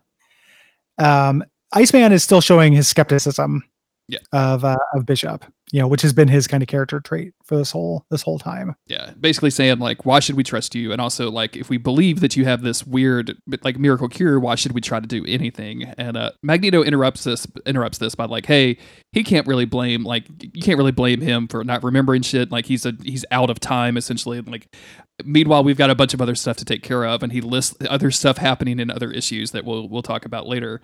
Um 0.97 1.43
Iceman 1.73 2.11
is 2.11 2.23
still 2.23 2.41
showing 2.41 2.73
his 2.73 2.87
skepticism 2.89 3.63
Yeah. 4.09 4.19
of 4.33 4.65
uh, 4.65 4.75
of 4.93 5.05
Bishop, 5.05 5.45
you 5.71 5.79
know, 5.79 5.87
which 5.87 6.01
has 6.01 6.11
been 6.11 6.27
his 6.27 6.45
kind 6.45 6.61
of 6.61 6.67
character 6.67 6.99
trait 6.99 7.33
for 7.45 7.55
this 7.55 7.71
whole 7.71 8.05
this 8.11 8.21
whole 8.21 8.37
time. 8.39 8.75
Yeah, 8.87 9.11
basically 9.17 9.51
saying 9.51 9.79
like, 9.79 10.05
why 10.05 10.19
should 10.19 10.35
we 10.35 10.43
trust 10.43 10.75
you? 10.75 10.91
And 10.91 10.99
also 10.99 11.31
like, 11.31 11.55
if 11.55 11.69
we 11.69 11.77
believe 11.77 12.19
that 12.19 12.35
you 12.35 12.43
have 12.43 12.61
this 12.61 12.85
weird 12.85 13.37
like 13.63 13.79
miracle 13.79 14.09
cure, 14.09 14.37
why 14.37 14.55
should 14.55 14.73
we 14.73 14.81
try 14.81 14.99
to 14.99 15.07
do 15.07 15.23
anything? 15.25 15.83
And 15.97 16.17
uh, 16.17 16.31
Magneto 16.43 16.83
interrupts 16.83 17.23
this 17.23 17.47
interrupts 17.65 17.99
this 17.99 18.15
by 18.15 18.25
like, 18.25 18.45
hey, 18.47 18.77
he 19.13 19.23
can't 19.23 19.47
really 19.47 19.65
blame 19.65 20.03
like 20.03 20.25
you 20.41 20.61
can't 20.61 20.77
really 20.77 20.91
blame 20.91 21.21
him 21.21 21.47
for 21.47 21.63
not 21.63 21.83
remembering 21.85 22.21
shit. 22.21 22.51
Like 22.51 22.65
he's 22.65 22.85
a 22.85 22.91
he's 23.01 23.23
out 23.31 23.49
of 23.49 23.61
time 23.61 23.95
essentially. 23.95 24.39
And, 24.39 24.49
like, 24.51 24.75
meanwhile, 25.25 25.63
we've 25.63 25.77
got 25.77 25.89
a 25.89 25.95
bunch 25.95 26.13
of 26.13 26.21
other 26.21 26.35
stuff 26.35 26.57
to 26.57 26.65
take 26.65 26.83
care 26.83 27.05
of, 27.05 27.23
and 27.23 27.31
he 27.31 27.41
lists 27.41 27.75
other 27.89 28.11
stuff 28.11 28.37
happening 28.37 28.79
in 28.79 28.89
other 28.91 29.11
issues 29.11 29.51
that 29.51 29.65
we'll 29.65 29.87
we'll 29.89 30.01
talk 30.03 30.25
about 30.25 30.47
later. 30.47 30.81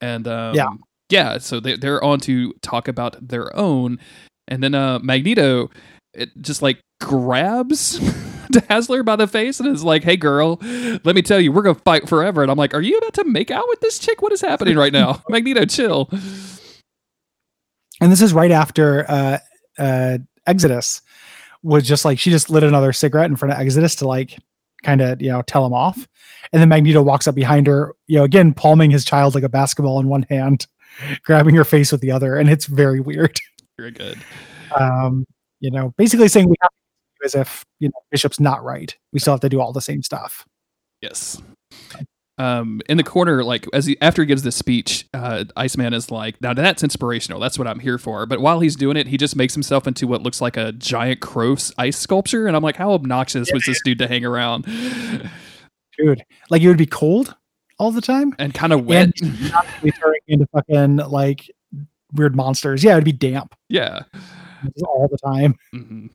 And 0.00 0.26
um, 0.28 0.54
Yeah. 0.54 0.68
yeah, 1.10 1.38
so 1.38 1.60
they 1.60 1.76
they're 1.76 2.02
on 2.02 2.20
to 2.20 2.52
talk 2.62 2.88
about 2.88 3.16
their 3.28 3.54
own, 3.56 3.98
and 4.48 4.62
then 4.62 4.74
uh 4.74 4.98
Magneto 5.00 5.70
it 6.12 6.30
just 6.40 6.60
like 6.60 6.80
grabs 7.00 7.98
Dazzler 8.50 9.04
by 9.04 9.14
the 9.14 9.28
face 9.28 9.60
and 9.60 9.68
is 9.68 9.84
like, 9.84 10.02
"Hey, 10.02 10.16
girl, 10.16 10.58
let 11.04 11.14
me 11.14 11.22
tell 11.22 11.38
you, 11.38 11.52
we're 11.52 11.62
gonna 11.62 11.78
fight 11.84 12.08
forever." 12.08 12.42
And 12.42 12.50
I'm 12.50 12.58
like, 12.58 12.74
"Are 12.74 12.80
you 12.80 12.98
about 12.98 13.14
to 13.14 13.24
make 13.24 13.50
out 13.52 13.68
with 13.68 13.80
this 13.80 13.98
chick? 14.00 14.20
What 14.22 14.32
is 14.32 14.40
happening 14.40 14.76
right 14.76 14.92
now, 14.92 15.22
Magneto? 15.28 15.64
Chill." 15.66 16.10
And 18.00 18.10
this 18.10 18.22
is 18.22 18.32
right 18.32 18.50
after 18.50 19.04
uh 19.08 19.38
uh 19.78 20.18
Exodus 20.46 21.02
was 21.62 21.86
just 21.86 22.04
like 22.04 22.18
she 22.18 22.30
just 22.30 22.50
lit 22.50 22.62
another 22.62 22.92
cigarette 22.92 23.30
in 23.30 23.36
front 23.36 23.52
of 23.52 23.60
Exodus 23.60 23.94
to 23.96 24.06
like 24.06 24.38
kind 24.82 25.00
of, 25.00 25.20
you 25.20 25.30
know, 25.30 25.42
tell 25.42 25.66
him 25.66 25.74
off. 25.74 26.08
And 26.52 26.60
then 26.60 26.68
Magneto 26.68 27.02
walks 27.02 27.28
up 27.28 27.34
behind 27.34 27.66
her, 27.66 27.94
you 28.06 28.16
know, 28.16 28.24
again 28.24 28.54
palming 28.54 28.90
his 28.90 29.04
child 29.04 29.34
like 29.34 29.44
a 29.44 29.48
basketball 29.48 30.00
in 30.00 30.08
one 30.08 30.22
hand, 30.30 30.66
grabbing 31.24 31.54
her 31.54 31.64
face 31.64 31.92
with 31.92 32.00
the 32.00 32.10
other, 32.10 32.36
and 32.36 32.48
it's 32.48 32.66
very 32.66 33.00
weird. 33.00 33.38
Very 33.78 33.92
good. 33.92 34.18
um, 34.78 35.24
you 35.60 35.70
know, 35.70 35.94
basically 35.96 36.28
saying 36.28 36.46
we 36.50 36.56
have 36.60 36.70
to 36.70 36.76
do 37.18 37.24
as 37.24 37.34
if 37.34 37.64
you 37.78 37.88
know 37.88 38.00
Bishop's 38.10 38.38
not 38.38 38.62
right. 38.62 38.94
We 39.10 39.20
still 39.20 39.32
have 39.32 39.40
to 39.40 39.48
do 39.48 39.58
all 39.58 39.72
the 39.72 39.80
same 39.80 40.02
stuff. 40.02 40.44
Yes. 41.00 41.40
Um, 42.40 42.80
in 42.88 42.96
the 42.96 43.02
corner, 43.02 43.44
like 43.44 43.66
as 43.74 43.84
he 43.84 44.00
after 44.00 44.22
he 44.22 44.26
gives 44.26 44.42
this 44.42 44.56
speech, 44.56 45.06
uh, 45.12 45.44
Iceman 45.56 45.92
is 45.92 46.10
like, 46.10 46.40
"Now 46.40 46.54
that's 46.54 46.82
inspirational. 46.82 47.38
That's 47.38 47.58
what 47.58 47.68
I'm 47.68 47.80
here 47.80 47.98
for." 47.98 48.24
But 48.24 48.40
while 48.40 48.60
he's 48.60 48.76
doing 48.76 48.96
it, 48.96 49.08
he 49.08 49.18
just 49.18 49.36
makes 49.36 49.52
himself 49.52 49.86
into 49.86 50.06
what 50.06 50.22
looks 50.22 50.40
like 50.40 50.56
a 50.56 50.72
giant 50.72 51.20
crow 51.20 51.52
s- 51.52 51.70
ice 51.76 51.98
sculpture, 51.98 52.46
and 52.46 52.56
I'm 52.56 52.62
like, 52.62 52.76
"How 52.76 52.92
obnoxious 52.92 53.52
was 53.52 53.64
this 53.66 53.82
dude 53.84 53.98
to 53.98 54.08
hang 54.08 54.24
around?" 54.24 54.64
Dude, 55.98 56.24
like 56.48 56.62
it 56.62 56.68
would 56.68 56.78
be 56.78 56.86
cold 56.86 57.36
all 57.78 57.90
the 57.90 58.00
time 58.00 58.34
And 58.38 58.54
kind 58.54 58.72
of 58.72 58.86
wet. 58.86 59.12
and 59.20 59.38
turning 60.00 60.20
into 60.28 60.46
fucking 60.46 60.96
like 60.96 61.50
weird 62.14 62.34
monsters. 62.34 62.82
Yeah, 62.82 62.92
it'd 62.92 63.04
be 63.04 63.12
damp 63.12 63.54
yeah. 63.68 64.04
all 64.86 65.08
the 65.10 65.18
time, 65.18 65.56
hmm 65.72 66.06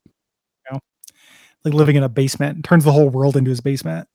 like 1.64 1.74
living 1.74 1.96
in 1.96 2.04
a 2.04 2.10
basement. 2.10 2.64
Turns 2.64 2.84
the 2.84 2.92
whole 2.92 3.10
world 3.10 3.36
into 3.36 3.50
his 3.50 3.60
basement. 3.60 4.08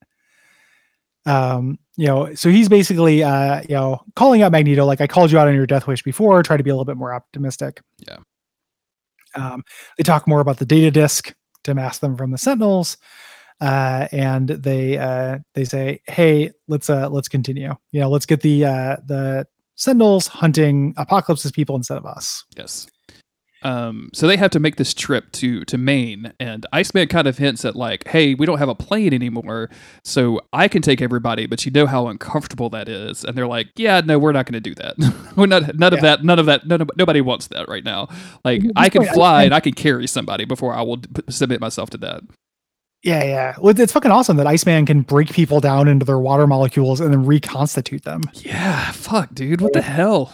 Um, 1.27 1.79
you 1.97 2.07
know, 2.07 2.35
so 2.35 2.49
he's 2.49 2.69
basically 2.69 3.23
uh, 3.23 3.63
you 3.63 3.75
know, 3.75 4.01
calling 4.17 4.43
out 4.43 4.53
Magneto, 4.53 4.85
like 4.87 5.01
I 5.01 5.07
called 5.07 5.31
you 5.31 5.39
out 5.39 5.49
on 5.49 5.55
your 5.55 5.67
death 5.67 5.87
wish 5.87 6.03
before, 6.03 6.43
try 6.43 6.57
to 6.57 6.63
be 6.63 6.71
a 6.71 6.75
little 6.75 6.85
bit 6.85 6.97
more 6.97 7.13
optimistic. 7.13 7.83
Yeah. 7.99 8.17
Um, 9.35 9.63
they 9.97 10.03
talk 10.03 10.27
more 10.27 10.41
about 10.41 10.59
the 10.59 10.67
data 10.67 10.91
disk 10.91 11.35
to 11.65 11.75
mask 11.75 12.01
them 12.01 12.17
from 12.17 12.31
the 12.31 12.39
Sentinels. 12.39 12.97
Uh, 13.61 14.09
and 14.11 14.49
they 14.49 14.97
uh 14.97 15.39
they 15.55 15.65
say, 15.65 16.01
Hey, 16.07 16.51
let's 16.67 16.89
uh 16.89 17.11
let's 17.11 17.29
continue. 17.29 17.75
You 17.93 18.01
know, 18.01 18.09
let's 18.09 18.27
get 18.27 18.41
the 18.41 18.65
uh 18.65 18.97
the 19.05 19.47
Sentinels 19.75 20.27
hunting 20.27 20.95
Apocalypse's 20.97 21.53
people 21.53 21.77
instead 21.77 21.99
of 21.99 22.07
us. 22.07 22.45
Yes. 22.57 22.87
Um, 23.63 24.11
so 24.15 24.27
they 24.27 24.37
have 24.37 24.51
to 24.53 24.61
make 24.61 24.77
this 24.77 24.95
trip 24.95 25.33
to 25.33 25.65
to 25.67 25.77
Maine, 25.79 26.33
and 26.41 26.67
Iceman 26.73 27.09
kind 27.09 27.27
of 27.29 27.39
hints 27.39 27.65
at 27.65 27.77
like, 27.77 28.09
"Hey, 28.09 28.35
we 28.35 28.47
don't 28.47 28.59
have 28.59 28.69
a 28.69 28.75
plane 28.75 29.13
anymore, 29.13 29.69
so 30.03 30.41
I 30.53 30.69
can 30.69 30.83
take 30.83 31.03
everybody, 31.03 31.47
but 31.47 31.65
you 31.67 31.71
know 31.71 31.87
how 31.87 32.09
uncomfortable 32.09 32.71
that 32.71 32.89
is." 32.89 33.25
And 33.25 33.37
they're 33.37 33.47
like, 33.47 33.69
"Yeah, 33.77 34.01
no, 34.05 34.19
we're 34.19 34.33
not 34.33 34.47
going 34.47 34.61
to 34.61 34.61
do 34.61 34.75
that. 34.77 34.97
we're 35.37 35.47
not 35.47 35.75
none 35.77 35.93
of 35.93 36.01
that. 36.01 36.25
None 36.25 36.39
of 36.39 36.47
that. 36.47 36.67
None 36.67 36.81
of, 36.81 36.91
nobody 36.97 37.21
wants 37.21 37.49
that 37.49 37.69
right 37.69 37.85
now. 37.85 38.09
Like, 38.45 38.63
I 38.77 38.89
can 38.89 39.05
fly 39.07 39.45
and 39.45 39.55
I 39.55 39.61
can 39.61 39.75
carry 39.75 40.07
somebody 40.07 40.45
before 40.45 40.73
I 40.75 40.83
will 40.83 40.97
d- 40.97 41.23
submit 41.29 41.61
myself 41.61 41.91
to 41.91 41.99
that." 41.99 42.23
Yeah, 43.03 43.25
yeah. 43.25 43.55
Well, 43.59 43.79
it's 43.79 43.93
fucking 43.93 44.11
awesome 44.11 44.37
that 44.37 44.47
Iceman 44.47 44.85
can 44.85 45.03
break 45.03 45.33
people 45.33 45.61
down 45.61 45.89
into 45.89 46.05
their 46.05 46.19
water 46.19 46.47
molecules 46.47 47.01
and 47.01 47.13
then 47.13 47.25
reconstitute 47.25 48.05
them. 48.05 48.23
Yeah, 48.35 48.93
fuck, 48.93 49.35
dude, 49.35 49.63
what 49.63 49.73
the 49.73 49.81
hell? 49.83 50.33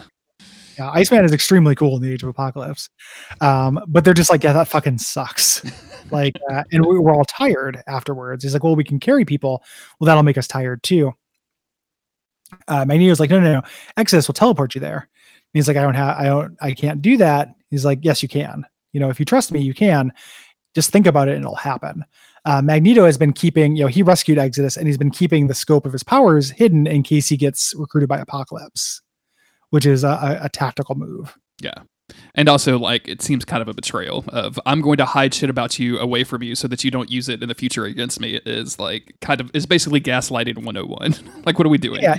Yeah, 0.77 0.91
Iceman 0.91 1.25
is 1.25 1.33
extremely 1.33 1.75
cool 1.75 1.95
in 1.95 2.01
the 2.01 2.11
Age 2.11 2.23
of 2.23 2.29
Apocalypse. 2.29 2.89
Um, 3.41 3.79
but 3.87 4.03
they're 4.03 4.13
just 4.13 4.29
like, 4.29 4.43
yeah, 4.43 4.53
that 4.53 4.67
fucking 4.67 4.99
sucks. 4.99 5.63
like, 6.11 6.35
uh, 6.51 6.63
and 6.71 6.85
we 6.85 6.99
we're 6.99 7.15
all 7.15 7.25
tired 7.25 7.81
afterwards. 7.87 8.43
He's 8.43 8.53
like, 8.53 8.63
well, 8.63 8.75
we 8.75 8.83
can 8.83 8.99
carry 8.99 9.25
people. 9.25 9.63
Well, 9.99 10.05
that'll 10.05 10.23
make 10.23 10.37
us 10.37 10.47
tired 10.47 10.83
too. 10.83 11.13
Uh, 12.67 12.85
Magneto's 12.85 13.19
like, 13.19 13.29
no, 13.29 13.39
no, 13.39 13.53
no. 13.53 13.61
Exodus 13.97 14.27
will 14.27 14.33
teleport 14.33 14.75
you 14.75 14.81
there. 14.81 14.97
And 14.97 15.53
he's 15.53 15.67
like, 15.67 15.77
I 15.77 15.81
don't 15.81 15.95
have, 15.95 16.17
I 16.17 16.25
don't, 16.25 16.57
I 16.61 16.73
can't 16.73 17.01
do 17.01 17.17
that. 17.17 17.55
He's 17.69 17.85
like, 17.85 17.99
yes, 18.03 18.21
you 18.21 18.29
can. 18.29 18.65
You 18.93 18.99
know, 18.99 19.09
if 19.09 19.19
you 19.19 19.25
trust 19.25 19.51
me, 19.51 19.59
you 19.59 19.73
can. 19.73 20.13
Just 20.75 20.91
think 20.91 21.07
about 21.07 21.27
it 21.27 21.35
and 21.35 21.43
it'll 21.43 21.55
happen. 21.55 22.05
Uh, 22.45 22.61
Magneto 22.61 23.05
has 23.05 23.17
been 23.17 23.33
keeping, 23.33 23.75
you 23.75 23.83
know, 23.83 23.87
he 23.87 24.03
rescued 24.03 24.37
Exodus 24.37 24.77
and 24.77 24.87
he's 24.87 24.97
been 24.97 25.11
keeping 25.11 25.47
the 25.47 25.53
scope 25.53 25.85
of 25.85 25.91
his 25.91 26.03
powers 26.03 26.51
hidden 26.51 26.87
in 26.87 27.03
case 27.03 27.27
he 27.27 27.35
gets 27.35 27.73
recruited 27.75 28.07
by 28.07 28.19
Apocalypse, 28.19 29.01
which 29.69 29.85
is 29.85 30.03
a, 30.03 30.39
a, 30.41 30.49
tactical 30.49 30.95
move. 30.95 31.37
Yeah. 31.61 31.73
And 32.35 32.47
also, 32.47 32.77
like, 32.79 33.07
it 33.07 33.21
seems 33.21 33.43
kind 33.43 33.61
of 33.61 33.67
a 33.67 33.73
betrayal 33.73 34.23
of 34.29 34.59
I'm 34.65 34.81
going 34.81 34.97
to 34.97 35.05
hide 35.05 35.33
shit 35.33 35.49
about 35.49 35.77
you 35.77 35.99
away 35.99 36.23
from 36.23 36.41
you 36.41 36.55
so 36.55 36.67
that 36.69 36.83
you 36.83 36.91
don't 36.91 37.11
use 37.11 37.27
it 37.27 37.41
in 37.41 37.49
the 37.49 37.55
future 37.55 37.85
against 37.85 38.19
me. 38.19 38.39
Is 38.45 38.79
like 38.79 39.13
kind 39.21 39.41
of 39.41 39.51
is 39.53 39.65
basically 39.65 39.99
gaslighting 39.99 40.63
101. 40.63 41.15
like, 41.45 41.57
what 41.57 41.65
are 41.65 41.69
we 41.69 41.77
doing? 41.77 42.01
Yeah. 42.01 42.15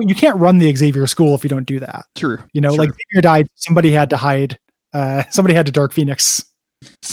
You 0.00 0.14
can't 0.14 0.36
run 0.36 0.58
the 0.58 0.74
Xavier 0.74 1.06
school 1.06 1.34
if 1.34 1.44
you 1.44 1.50
don't 1.50 1.66
do 1.66 1.80
that. 1.80 2.04
True. 2.14 2.38
You 2.52 2.60
know, 2.60 2.70
True. 2.70 2.78
like 2.78 2.90
Xavier 2.90 3.22
died, 3.22 3.46
somebody 3.56 3.90
had 3.90 4.10
to 4.10 4.16
hide. 4.16 4.58
Uh, 4.92 5.22
somebody 5.30 5.54
had 5.54 5.66
to 5.66 5.72
Dark 5.72 5.92
Phoenix. 5.92 6.44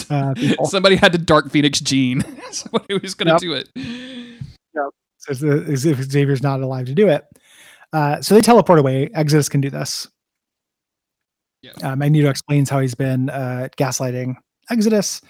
Uh. 0.09 0.33
Somebody 0.63 0.95
had 0.95 1.11
to 1.11 1.19
Dark 1.19 1.51
Phoenix 1.51 1.79
Jean. 1.79 2.23
Somebody 2.51 2.97
was 2.97 3.13
going 3.13 3.27
to 3.27 3.33
Yep. 3.33 3.39
do 3.41 3.53
it. 3.53 3.69
So 5.19 5.35
as 5.61 5.85
if 5.85 6.01
Xavier's 6.01 6.41
not 6.41 6.61
alive 6.61 6.87
to 6.87 6.95
do 6.95 7.07
it. 7.07 7.23
Uh, 7.93 8.21
so 8.21 8.35
they 8.35 8.41
teleport 8.41 8.79
away. 8.79 9.09
Exodus 9.13 9.49
can 9.49 9.61
do 9.61 9.69
this. 9.69 10.07
Yeah. 11.61 11.71
Uh, 11.83 11.95
Magneto 11.95 12.29
explains 12.29 12.69
how 12.69 12.79
he's 12.79 12.95
been 12.95 13.29
uh, 13.29 13.67
gaslighting 13.77 14.35
Exodus. 14.69 15.21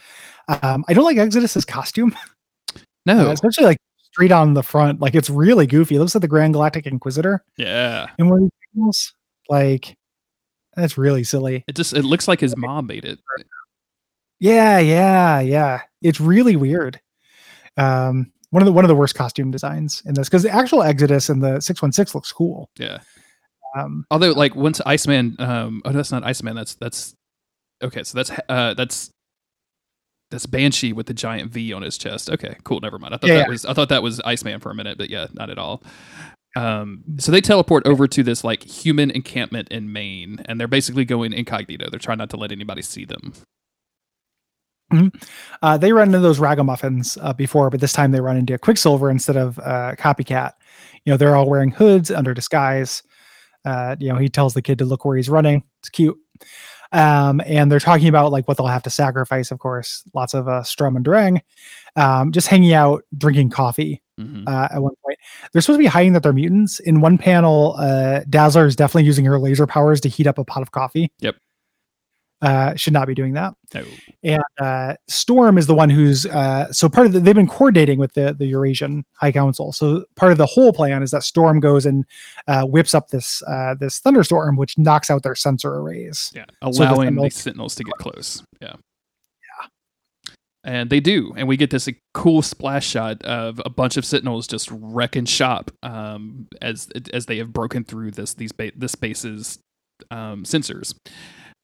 Um, 0.48 0.84
I 0.88 0.94
don't 0.94 1.06
like 1.06 1.18
Exodus's 1.18 1.66
costume, 1.66 2.16
No. 3.06 3.30
uh, 3.30 3.32
especially 3.32 3.66
like 3.66 3.78
straight 4.12 4.32
on 4.32 4.54
the 4.54 4.64
front. 4.64 5.00
Like 5.00 5.16
it's 5.16 5.30
really 5.30 5.66
goofy. 5.68 5.96
It 5.96 6.00
looks 6.00 6.14
like 6.16 6.22
the 6.22 6.28
Grand 6.28 6.54
Galactic 6.54 6.86
Inquisitor 6.86 7.44
yeah. 7.58 8.08
in 8.18 8.30
one 8.30 8.44
of 8.44 8.52
these. 8.76 9.14
Like 9.50 9.96
that's 10.76 10.98
really 10.98 11.24
silly. 11.24 11.64
It 11.68 11.76
just 11.76 11.94
it 11.94 12.04
looks 12.04 12.28
like 12.28 12.40
his 12.40 12.56
mom 12.58 12.88
made 12.88 13.06
it. 13.06 13.20
Yeah, 14.40 14.80
yeah, 14.80 15.40
yeah. 15.40 15.82
It's 16.02 16.22
really 16.22 16.56
weird. 16.56 17.00
Um, 17.78 18.32
one 18.52 18.62
of 18.64 18.66
the 18.66 18.72
one 18.72 18.84
of 18.84 18.90
the 18.90 18.96
worst 18.96 19.16
costume 19.16 19.52
designs 19.52 20.02
in 20.06 20.14
this 20.14 20.28
because 20.28 20.44
the 20.44 20.50
actual 20.52 20.84
Exodus 20.84 21.30
in 21.30 21.40
the 21.40 21.60
six 21.60 21.82
one 21.82 21.92
six 21.92 22.16
looks 22.16 22.32
cool. 22.32 22.70
Yeah. 22.78 23.00
Um, 23.78 24.06
Although, 24.10 24.32
like 24.32 24.56
once 24.56 24.82
Iceman, 24.86 25.36
um, 25.40 25.82
oh, 25.86 25.92
that's 25.92 26.12
not 26.12 26.24
Iceman. 26.24 26.56
That's 26.56 26.76
that's 26.76 27.14
okay. 27.84 28.04
So 28.04 28.18
that's 28.18 28.32
uh, 28.50 28.74
that's 28.74 29.12
that's 30.32 30.46
Banshee 30.48 30.94
with 30.94 31.06
the 31.06 31.14
giant 31.14 31.52
V 31.52 31.74
on 31.74 31.82
his 31.84 31.98
chest. 31.98 32.30
Okay, 32.30 32.56
cool. 32.64 32.80
Never 32.80 32.98
mind. 32.98 33.14
I 33.14 33.18
thought 33.18 33.28
Yeah, 33.28 33.36
that 33.38 33.42
yeah. 33.44 33.50
was 33.50 33.66
I 33.66 33.74
thought 33.74 33.90
that 33.90 34.02
was 34.04 34.20
Iceman 34.22 34.60
for 34.60 34.72
a 34.72 34.76
minute, 34.76 34.98
but 34.98 35.10
yeah, 35.10 35.28
not 35.34 35.50
at 35.50 35.58
all. 35.60 35.84
Um, 36.56 37.04
so 37.20 37.32
they 37.32 37.42
teleport 37.42 37.86
over 37.86 38.08
to 38.08 38.24
this 38.24 38.44
like 38.44 38.64
human 38.64 39.12
encampment 39.12 39.70
in 39.70 39.94
Maine, 39.94 40.44
and 40.46 40.60
they're 40.60 40.68
basically 40.68 41.06
going 41.06 41.32
incognito. 41.34 41.90
They're 41.92 42.00
trying 42.00 42.18
not 42.18 42.32
to 42.32 42.38
let 42.38 42.52
anybody 42.52 42.82
see 42.82 43.06
them. 43.06 43.34
Uh, 45.62 45.78
they 45.78 45.92
run 45.92 46.10
into 46.10 46.20
those 46.20 46.40
ragamuffins 46.40 47.18
uh, 47.22 47.34
before, 47.34 47.70
but 47.70 47.80
this 47.80 47.94
time 47.94 48.12
they 48.12 48.22
run 48.22 48.38
into 48.38 48.58
Quicksilver 48.58 49.10
instead 49.10 49.38
of 49.38 49.60
uh, 49.60 49.96
Copycat. 49.98 50.54
You 51.06 51.14
know, 51.14 51.18
they're 51.18 51.36
all 51.36 51.50
wearing 51.50 51.72
hoods 51.72 52.12
under 52.12 52.34
disguise. 52.34 53.04
Uh, 53.66 53.96
you 54.00 54.10
know, 54.10 54.18
he 54.18 54.30
tells 54.30 54.54
the 54.54 54.62
kid 54.62 54.78
to 54.80 54.86
look 54.86 55.06
where 55.06 55.18
he's 55.18 55.30
running. 55.30 55.64
It's 55.80 55.90
cute. 55.90 56.18
Um, 56.92 57.40
and 57.46 57.72
they're 57.72 57.80
talking 57.80 58.08
about 58.08 58.32
like 58.32 58.48
what 58.48 58.58
they'll 58.58 58.66
have 58.68 58.84
to 58.84 58.90
sacrifice, 58.90 59.52
of 59.52 59.60
course. 59.60 60.04
Lots 60.16 60.34
of 60.34 60.48
uh, 60.48 60.64
Sturm 60.64 60.96
and 60.96 61.06
Drang, 61.06 61.42
um, 61.96 62.32
just 62.32 62.48
hanging 62.48 62.74
out, 62.74 63.04
drinking 63.18 63.52
coffee. 63.52 64.02
Mhm. 64.20 64.50
uh, 64.50 64.68
at 64.70 64.82
one 64.82 64.96
point. 65.06 65.18
They're 65.54 65.62
supposed 65.62 65.78
to 65.78 65.84
be 65.84 65.88
hiding 65.88 66.12
that 66.12 66.24
they're 66.24 66.34
mutants. 66.34 66.82
In 66.82 67.00
one 67.00 67.18
panel, 67.18 67.76
uh, 67.80 68.20
Dazzler 68.30 68.66
is 68.66 68.76
definitely 68.76 69.06
using 69.06 69.24
her 69.24 69.40
laser 69.40 69.66
powers 69.66 70.02
to 70.02 70.10
heat 70.10 70.28
up 70.28 70.38
a 70.38 70.44
pot 70.44 70.62
of 70.62 70.72
coffee. 70.72 71.10
Yep. 71.20 71.38
Uh, 72.42 72.74
should 72.76 72.94
not 72.94 73.06
be 73.06 73.14
doing 73.14 73.34
that. 73.34 73.54
No. 73.74 73.84
And 74.24 74.44
uh, 74.62 74.96
Storm 75.10 75.58
is 75.58 75.68
the 75.68 75.76
one 75.76 75.90
who's 75.90 76.26
uh, 76.26 76.72
so 76.72 76.88
part 76.88 77.08
of 77.08 77.12
the, 77.12 77.20
they've 77.20 77.36
been 77.36 77.50
coordinating 77.50 78.00
with 78.00 78.14
the 78.14 78.34
the 78.34 78.46
Eurasian 78.46 79.04
High 79.16 79.34
Council. 79.34 79.74
So 79.74 80.06
part 80.16 80.32
of 80.32 80.38
the 80.38 80.46
whole 80.46 80.72
plan 80.72 81.04
is 81.04 81.12
that 81.12 81.24
Storm 81.24 81.60
goes 81.60 81.86
and 81.86 82.06
uh, 82.48 82.64
whips 82.64 82.96
up 82.96 83.10
this 83.10 83.44
uh, 83.44 83.76
this 83.78 84.00
thunderstorm, 84.00 84.56
which 84.56 84.78
knocks 84.78 85.10
out 85.10 85.22
their 85.24 85.36
sensor 85.36 85.76
arrays. 85.76 86.32
Yeah, 86.34 86.46
the 86.62 86.68
allowing 86.68 87.16
the 87.16 87.30
Sentinels- 87.30 87.36
Sentinels 87.36 87.76
to 87.76 87.84
get 87.84 87.96
close. 87.96 88.42
Yeah. 88.62 88.74
Yeah. 89.42 90.34
And 90.64 90.90
they 90.90 91.02
do. 91.02 91.34
And 91.36 91.46
we 91.46 91.58
get 91.58 91.72
this 91.72 91.90
cool 92.14 92.42
splash 92.42 92.88
shot 92.88 93.22
of 93.24 93.62
a 93.66 93.70
bunch 93.70 93.98
of 93.98 94.06
Sentinels 94.06 94.48
just 94.48 94.70
wrecking 94.72 95.26
shop 95.26 95.72
um, 95.84 96.48
as 96.62 96.88
as 97.14 97.26
they 97.26 97.38
have 97.38 97.52
broken 97.52 97.84
through 97.84 98.12
this 98.12 98.34
these 98.34 98.54
ba- 98.54 98.72
this 98.78 98.96
base's 98.96 99.60
um, 100.10 100.44
sensors. 100.46 100.96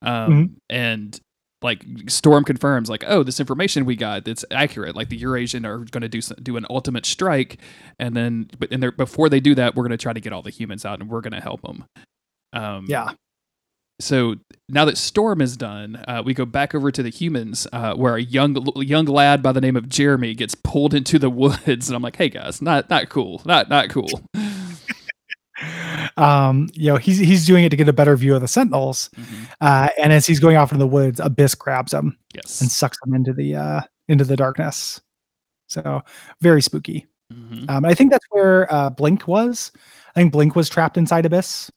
Um, 0.02 0.32
Mhm. 0.32 0.50
And 0.70 1.20
like 1.62 1.84
Storm 2.08 2.44
confirms, 2.44 2.90
like, 2.90 3.04
oh, 3.08 3.24
this 3.24 3.40
information 3.40 3.86
we 3.86 3.96
got, 3.96 4.26
that's 4.26 4.46
accurate. 4.52 4.96
Like 4.96 5.10
the 5.10 5.18
Eurasian 5.18 5.66
are 5.66 5.80
going 5.80 6.02
to 6.02 6.10
do 6.10 6.20
s- 6.20 6.32
do 6.44 6.58
an 6.58 6.66
ultimate 6.70 7.06
strike, 7.08 7.60
and 7.98 8.16
then 8.16 8.50
but 8.60 8.72
and 8.72 8.84
they're, 8.84 8.92
before 8.92 9.30
they 9.30 9.40
do 9.40 9.56
that, 9.56 9.74
we're 9.76 9.84
going 9.84 9.92
to 9.92 9.98
try 9.98 10.14
to 10.14 10.20
get 10.20 10.32
all 10.34 10.44
the 10.44 10.52
humans 10.52 10.86
out, 10.86 11.00
and 11.00 11.10
we're 11.10 11.22
going 11.22 11.34
to 11.34 11.42
help 11.42 11.62
them. 11.64 11.86
Um, 12.54 12.86
Yeah. 12.88 13.12
so 14.00 14.36
now 14.70 14.86
that 14.86 14.98
Storm 14.98 15.42
is 15.42 15.56
done, 15.58 16.04
uh, 16.08 16.22
we 16.24 16.34
go 16.34 16.46
back 16.46 16.76
over 16.76 16.92
to 16.92 17.02
the 17.02 17.10
humans, 17.10 17.66
uh, 17.74 17.94
where 17.96 18.16
a 18.16 18.22
young 18.22 18.58
young 18.78 19.06
lad 19.06 19.42
by 19.42 19.52
the 19.52 19.62
name 19.62 19.76
of 19.78 19.88
Jeremy 19.90 20.36
gets 20.36 20.54
pulled 20.56 20.94
into 20.94 21.18
the 21.18 21.30
woods, 21.42 21.90
and 21.90 21.96
I'm 21.96 22.02
like, 22.04 22.18
"Hey 22.18 22.30
guys, 22.30 22.62
not 22.62 22.90
not 22.90 23.10
cool, 23.10 23.42
not 23.46 23.70
not 23.70 23.90
cool." 23.90 24.22
Um, 26.18 26.70
you 26.74 26.88
know, 26.92 26.98
he's 26.98 27.18
he's 27.18 27.46
doing 27.46 27.66
it 27.66 27.70
to 27.70 27.76
get 27.76 27.90
a 27.90 27.94
better 27.94 28.16
view 28.16 28.36
of 28.36 28.42
the 28.42 28.48
Sentinels. 28.48 29.10
Mhm. 29.18 29.48
Uh, 29.62 29.90
and 30.02 30.14
as 30.14 30.26
he's 30.26 30.40
going 30.40 30.56
off 30.58 30.72
into 30.72 30.80
the 30.84 30.88
woods, 30.88 31.20
Abyss 31.20 31.56
grabs 31.56 31.94
him. 31.94 32.18
Yes. 32.34 32.60
and 32.62 32.70
sucks 32.72 32.98
him 33.06 33.14
into 33.14 33.32
the 33.34 33.56
uh 33.56 33.82
into 34.08 34.24
the 34.26 34.36
darkness. 34.36 35.02
So 35.68 36.02
very 36.42 36.62
spooky. 36.62 37.08
Mhm. 37.34 37.70
Um, 37.70 37.86
I 37.86 37.94
think 37.96 38.12
that's 38.12 38.26
where 38.30 38.72
uh, 38.74 38.90
Blink 38.92 39.28
was. 39.28 39.72
I 40.16 40.20
think 40.20 40.32
Blink 40.32 40.56
was 40.56 40.70
trapped 40.70 40.96
inside 40.98 41.26
Abyss, 41.26 41.72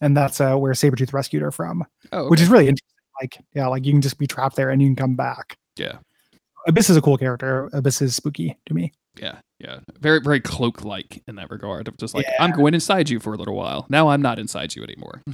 and 0.00 0.16
that's 0.16 0.40
uh, 0.40 0.56
where 0.56 0.72
Sabretooth 0.74 1.12
rescued 1.14 1.42
her 1.42 1.50
from, 1.50 1.84
Oh, 2.12 2.28
which 2.28 2.40
is 2.40 2.48
really 2.48 2.68
interesting. 2.68 2.88
Like, 3.22 3.38
yeah, 3.54 3.66
like 3.68 3.86
you 3.86 3.92
can 3.92 4.02
just 4.02 4.18
be 4.18 4.26
trapped 4.26 4.56
there 4.56 4.70
and 4.70 4.82
you 4.82 4.88
can 4.88 4.96
come 4.96 5.16
back. 5.16 5.56
yeah, 5.76 5.96
Abyss 6.66 6.90
is 6.90 6.96
a 6.96 7.02
cool 7.02 7.16
character. 7.18 7.68
Abyss 7.72 8.02
is 8.02 8.16
spooky 8.16 8.56
to 8.66 8.74
me. 8.74 8.92
yeah, 9.20 9.38
yeah. 9.58 9.80
Very 10.00 10.20
very 10.20 10.40
cloak 10.40 10.84
like 10.84 11.22
in 11.28 11.36
that 11.36 11.50
regard 11.50 11.88
of 11.88 11.96
just 11.98 12.14
like 12.14 12.26
I'm 12.40 12.52
going 12.52 12.74
inside 12.74 13.08
you 13.08 13.20
for 13.20 13.34
a 13.34 13.36
little 13.36 13.54
while. 13.56 13.86
Now 13.88 14.08
I'm 14.08 14.22
not 14.22 14.38
inside 14.38 14.74
you 14.74 14.82
anymore. 14.82 15.22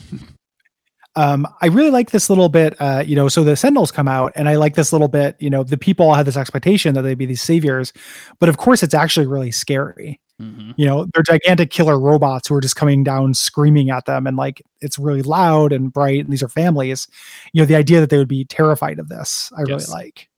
Um, 1.17 1.45
I 1.61 1.67
really 1.67 1.91
like 1.91 2.13
this 2.13 2.31
little 2.31 2.49
bit. 2.49 2.77
Uh, 2.81 3.03
you 3.05 3.17
know, 3.17 3.29
so 3.29 3.43
the 3.43 3.57
Sentinels 3.57 3.91
come 3.91 4.07
out, 4.07 4.33
and 4.37 4.49
I 4.49 4.55
like 4.55 4.77
this 4.77 4.93
little 4.93 5.09
bit. 5.09 5.35
You 5.41 5.51
know, 5.51 5.65
the 5.65 5.77
people 5.77 6.07
all 6.07 6.15
had 6.15 6.25
this 6.25 6.37
expectation 6.37 6.95
that 6.95 7.03
they'd 7.03 7.19
be 7.19 7.27
these 7.27 7.43
saviors, 7.43 7.93
but 8.39 8.49
of 8.49 8.59
course, 8.59 8.85
it's 8.85 8.95
actually 8.95 9.27
really 9.27 9.51
scary. 9.51 10.21
Mhm. 10.41 10.73
you 10.79 10.87
know 10.87 11.05
they're 11.13 11.23
gigantic 11.23 11.71
killer 11.71 12.01
robots 12.01 12.49
who 12.49 12.55
are 12.55 12.63
just 12.63 12.75
coming 12.75 13.05
down 13.05 13.35
screaming 13.35 13.91
at 13.91 14.07
them 14.07 14.27
and 14.27 14.39
like 14.39 14.63
it's 14.81 14.99
really 14.99 15.21
loud 15.21 15.71
and 15.71 15.93
bright 15.93 16.21
and 16.25 16.33
these 16.33 16.43
are 16.43 16.49
families 16.49 17.07
you 17.53 17.61
know 17.61 17.67
the 17.67 17.75
idea 17.77 18.01
that 18.01 18.09
they 18.09 18.17
would 18.17 18.27
be 18.27 18.47
terrified 18.47 18.99
of 18.99 19.11
this 19.11 19.53
i 19.59 19.61
Yes. 19.69 19.69
really 19.69 20.03
like 20.03 20.30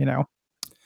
you 0.00 0.06
know 0.06 0.24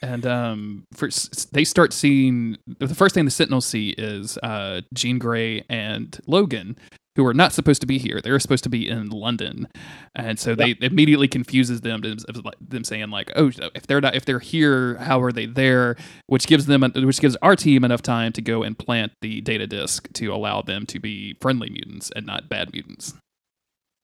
And 0.01 0.25
um, 0.25 0.83
for, 0.93 1.09
they 1.51 1.63
start 1.63 1.93
seeing 1.93 2.57
the 2.67 2.93
first 2.93 3.15
thing 3.15 3.25
the 3.25 3.31
Sentinels 3.31 3.65
see 3.65 3.95
is 3.97 4.37
uh, 4.43 4.81
Jean 4.93 5.17
Grey 5.17 5.63
and 5.69 6.19
Logan, 6.27 6.77
who 7.15 7.25
are 7.25 7.33
not 7.33 7.53
supposed 7.53 7.79
to 7.81 7.87
be 7.87 7.97
here. 7.97 8.19
They're 8.21 8.37
supposed 8.39 8.65
to 8.65 8.69
be 8.69 8.89
in 8.89 9.09
London, 9.09 9.67
and 10.13 10.37
so 10.37 10.53
they 10.53 10.75
immediately 10.81 11.29
confuses 11.29 11.81
them. 11.81 12.01
To, 12.01 12.15
them 12.59 12.83
saying 12.83 13.09
like, 13.09 13.31
"Oh, 13.35 13.51
if 13.73 13.87
they're 13.87 14.01
not, 14.01 14.15
if 14.15 14.25
they're 14.25 14.39
here, 14.39 14.97
how 14.97 15.21
are 15.21 15.31
they 15.31 15.45
there?" 15.45 15.95
Which 16.27 16.45
gives 16.45 16.65
them, 16.65 16.81
which 16.81 17.21
gives 17.21 17.37
our 17.41 17.55
team 17.55 17.83
enough 17.85 18.01
time 18.01 18.33
to 18.33 18.41
go 18.41 18.63
and 18.63 18.77
plant 18.77 19.13
the 19.21 19.41
data 19.41 19.65
disk 19.65 20.11
to 20.13 20.33
allow 20.33 20.61
them 20.61 20.85
to 20.87 20.99
be 20.99 21.37
friendly 21.39 21.69
mutants 21.69 22.11
and 22.15 22.25
not 22.25 22.49
bad 22.49 22.73
mutants. 22.73 23.13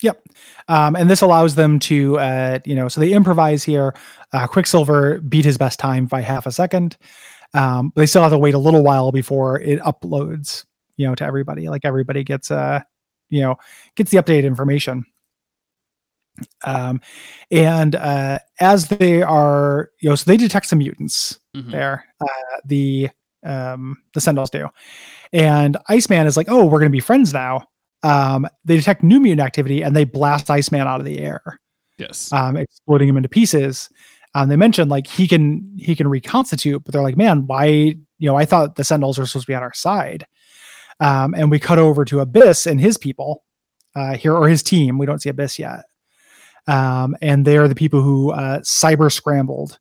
Yep. 0.01 0.21
Um, 0.67 0.95
and 0.95 1.09
this 1.09 1.21
allows 1.21 1.55
them 1.55 1.79
to 1.79 2.17
uh, 2.19 2.59
you 2.65 2.75
know 2.75 2.87
so 2.87 2.99
they 3.01 3.13
improvise 3.13 3.63
here. 3.63 3.93
Uh, 4.33 4.47
quicksilver 4.47 5.19
beat 5.21 5.45
his 5.45 5.57
best 5.57 5.79
time 5.79 6.05
by 6.05 6.21
half 6.21 6.45
a 6.45 6.51
second. 6.51 6.97
Um, 7.53 7.89
but 7.89 8.01
they 8.01 8.05
still 8.05 8.21
have 8.21 8.31
to 8.31 8.37
wait 8.37 8.53
a 8.53 8.57
little 8.59 8.83
while 8.83 9.11
before 9.11 9.59
it 9.59 9.79
uploads 9.81 10.65
you 10.97 11.07
know 11.07 11.15
to 11.15 11.23
everybody. 11.25 11.67
Like 11.69 11.83
everybody 11.85 12.23
gets 12.23 12.49
uh 12.51 12.81
you 13.29 13.41
know 13.41 13.55
gets 13.95 14.11
the 14.11 14.17
updated 14.17 14.45
information. 14.45 15.05
Um 16.63 17.01
and 17.51 17.95
uh 17.95 18.39
as 18.59 18.87
they 18.87 19.21
are 19.21 19.89
you 19.99 20.09
know 20.09 20.15
so 20.15 20.23
they 20.29 20.37
detect 20.37 20.65
some 20.67 20.79
mutants 20.79 21.39
Mhm. 21.55 21.71
there 21.71 22.05
uh 22.21 22.57
the 22.65 23.09
um 23.43 23.97
the 24.13 24.21
sentinels 24.21 24.49
do. 24.49 24.69
And 25.33 25.75
iceman 25.89 26.27
is 26.27 26.37
like 26.37 26.47
oh 26.49 26.65
we're 26.65 26.79
gonna 26.79 26.89
be 26.89 26.99
friends 27.01 27.33
now 27.33 27.65
um 28.03 28.47
they 28.65 28.75
detect 28.75 29.03
new 29.03 29.19
mutant 29.19 29.45
activity 29.45 29.81
and 29.83 29.95
they 29.95 30.03
blast 30.03 30.49
iceman 30.49 30.81
out 30.87 30.99
of 30.99 31.05
the 31.05 31.19
air 31.19 31.59
Yes. 31.97 32.31
um 32.33 32.57
exploding 32.57 33.07
him 33.09 33.17
into 33.17 33.29
pieces 33.29 33.89
um 34.33 34.49
they 34.49 34.55
mentioned 34.55 34.89
like 34.89 35.05
he 35.07 35.27
can 35.27 35.71
he 35.77 35.95
can 35.95 36.07
reconstitute 36.07 36.83
but 36.83 36.93
they're 36.93 37.03
like 37.03 37.17
man 37.17 37.45
why 37.47 37.65
you 37.65 37.95
know 38.21 38.35
i 38.35 38.45
thought 38.45 38.75
the 38.75 38.83
sentinels 38.83 39.17
were 39.19 39.25
supposed 39.25 39.45
to 39.45 39.51
be 39.51 39.55
on 39.55 39.61
our 39.63 39.73
side 39.73 40.25
um 40.99 41.33
and 41.35 41.51
we 41.51 41.59
cut 41.59 41.77
over 41.79 42.03
to 42.05 42.19
abyss 42.21 42.65
and 42.65 42.79
his 42.81 42.97
people 42.97 43.43
uh 43.95 44.15
here 44.15 44.33
or 44.35 44.47
his 44.47 44.63
team 44.63 44.97
we 44.97 45.05
don't 45.05 45.21
see 45.21 45.29
abyss 45.29 45.59
yet 45.59 45.83
um 46.67 47.15
and 47.21 47.45
they're 47.45 47.67
the 47.67 47.75
people 47.75 48.01
who 48.01 48.31
uh 48.31 48.59
cyber 48.59 49.11
scrambled 49.11 49.77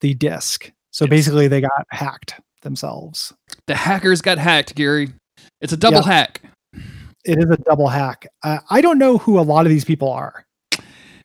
the 0.00 0.14
disk 0.14 0.72
so 0.90 1.04
Yes. 1.04 1.10
basically 1.10 1.46
they 1.46 1.60
got 1.60 1.86
hacked 1.90 2.34
themselves 2.62 3.32
the 3.66 3.74
hackers 3.76 4.20
got 4.22 4.38
hacked, 4.38 4.74
Gary. 4.74 5.12
It's 5.60 5.72
a 5.72 5.76
double 5.76 5.98
Yeah. 6.00 6.06
hack. 6.06 6.42
It 7.24 7.38
is 7.38 7.50
a 7.50 7.56
double 7.58 7.88
hack. 7.88 8.26
Uh, 8.42 8.58
I 8.70 8.80
don't 8.80 8.98
know 8.98 9.18
who 9.18 9.38
a 9.38 9.42
lot 9.42 9.66
of 9.66 9.70
these 9.70 9.84
people 9.84 10.10
are. 10.10 10.46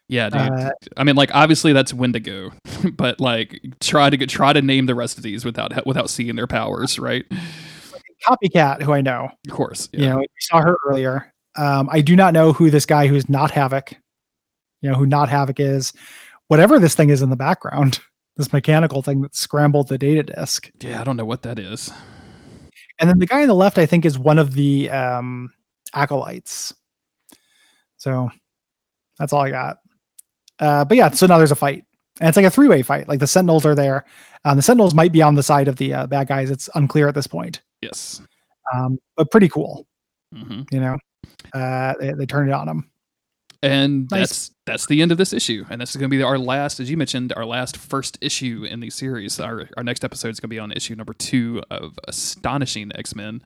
Yeah, 0.08 0.30
dude. 0.30 0.42
Uh, 0.42 0.70
I 0.98 1.04
mean, 1.04 1.16
like 1.16 1.34
obviously 1.34 1.74
that's 1.74 1.94
Wendigo, 1.94 2.52
but 2.94 3.20
like 3.20 3.60
try 3.80 4.10
to 4.10 4.18
get 4.18 4.30
try 4.30 4.54
to 4.54 4.62
name 4.62 4.86
the 4.86 4.96
rest 4.96 5.18
of 5.18 5.24
these 5.24 5.44
without 5.44 5.86
without 5.86 6.10
seeing 6.10 6.36
their 6.36 6.48
powers, 6.48 7.00
right? 7.00 7.26
Copycat, 8.28 8.82
who 8.82 8.94
I 8.94 9.02
know, 9.02 9.30
Of 9.48 9.54
course. 9.54 9.90
you 9.92 10.06
know, 10.06 10.18
we 10.18 10.28
saw 10.40 10.62
her 10.62 10.78
earlier. 10.88 11.32
Um, 11.58 11.90
I 11.92 12.02
do 12.02 12.16
not 12.16 12.34
know 12.34 12.54
who 12.54 12.70
this 12.70 12.86
guy 12.86 13.08
who's 13.08 13.30
not 13.30 13.52
Havoc, 13.52 13.92
you 14.82 14.90
know, 14.90 14.96
who 14.96 15.06
not 15.06 15.30
Havoc 15.30 15.60
is. 15.60 15.94
Whatever 16.48 16.80
this 16.80 16.96
thing 16.96 17.10
is 17.10 17.22
in 17.22 17.30
the 17.30 17.36
background, 17.36 18.00
this 18.38 18.54
mechanical 18.54 19.02
thing 19.02 19.22
that 19.22 19.36
scrambled 19.36 19.88
the 19.88 19.98
data 19.98 20.24
disk. 20.24 20.70
Yeah, 20.82 21.02
I 21.02 21.04
don't 21.04 21.18
know 21.18 21.26
what 21.26 21.44
that 21.44 21.60
is. 21.60 21.92
And 23.00 23.10
then 23.10 23.20
the 23.20 23.26
guy 23.26 23.42
on 23.42 23.48
the 23.48 23.56
left, 23.56 23.78
I 23.78 23.86
think, 23.86 24.06
is 24.06 24.18
one 24.18 24.40
of 24.40 24.54
the 24.54 24.90
um, 24.90 25.52
acolytes. 25.96 26.74
So 27.98 28.30
that's 29.18 29.34
all 29.34 29.42
I 29.42 29.50
got. 29.50 29.78
Uh, 30.60 30.86
but 30.86 30.98
yeah, 30.98 31.10
so 31.12 31.26
now 31.26 31.38
there's 31.38 31.52
a 31.52 31.56
fight, 31.56 31.84
and 32.20 32.30
it's 32.30 32.38
like 32.38 32.46
a 32.46 32.50
three-way 32.52 32.82
fight. 32.82 33.08
Like 33.08 33.20
the 33.20 33.28
Sentinels 33.28 33.66
are 33.66 33.76
there. 33.76 34.06
Um, 34.46 34.58
the 34.58 34.62
Sentinels 34.64 34.94
might 34.94 35.12
be 35.12 35.22
on 35.22 35.36
the 35.36 35.44
side 35.44 35.68
of 35.68 35.78
the 35.78 35.94
uh, 35.94 36.08
bad 36.08 36.28
guys. 36.28 36.52
It's 36.52 36.70
unclear 36.76 37.08
at 37.08 37.16
this 37.16 37.28
point, 37.28 37.62
Yes. 37.82 38.22
um, 38.74 39.00
but 39.18 39.32
pretty 39.32 39.50
cool. 39.50 39.88
hmm 40.34 40.62
You 40.72 40.80
know, 40.80 40.98
uh, 41.54 41.94
they, 42.00 42.14
they 42.14 42.26
turned 42.26 42.50
it 42.50 42.54
on 42.54 42.68
them. 42.68 42.90
And 43.64 44.08
Nice. 44.12 44.20
that's 44.20 44.52
that's 44.66 44.86
the 44.86 45.02
end 45.02 45.12
of 45.12 45.18
this 45.18 45.34
issue, 45.34 45.66
and 45.70 45.82
this 45.82 45.90
is 45.90 45.96
going 45.98 46.10
to 46.12 46.16
be 46.16 46.22
our 46.22 46.38
last, 46.38 46.80
as 46.80 46.90
you 46.92 46.98
mentioned, 46.98 47.34
our 47.36 47.46
last 47.46 47.76
first 47.78 48.18
issue 48.22 48.66
in 48.70 48.80
the 48.80 48.90
series. 48.92 49.40
Our 49.40 49.68
our 49.76 49.84
next 49.84 50.04
episode 50.06 50.30
is 50.30 50.40
going 50.40 50.50
to 50.50 50.54
be 50.56 50.60
on 50.60 50.72
issue 50.72 50.94
number 50.96 51.14
two 51.14 51.64
of 51.72 51.98
Astonishing 52.08 52.92
X 52.96 53.16
Men. 53.16 53.42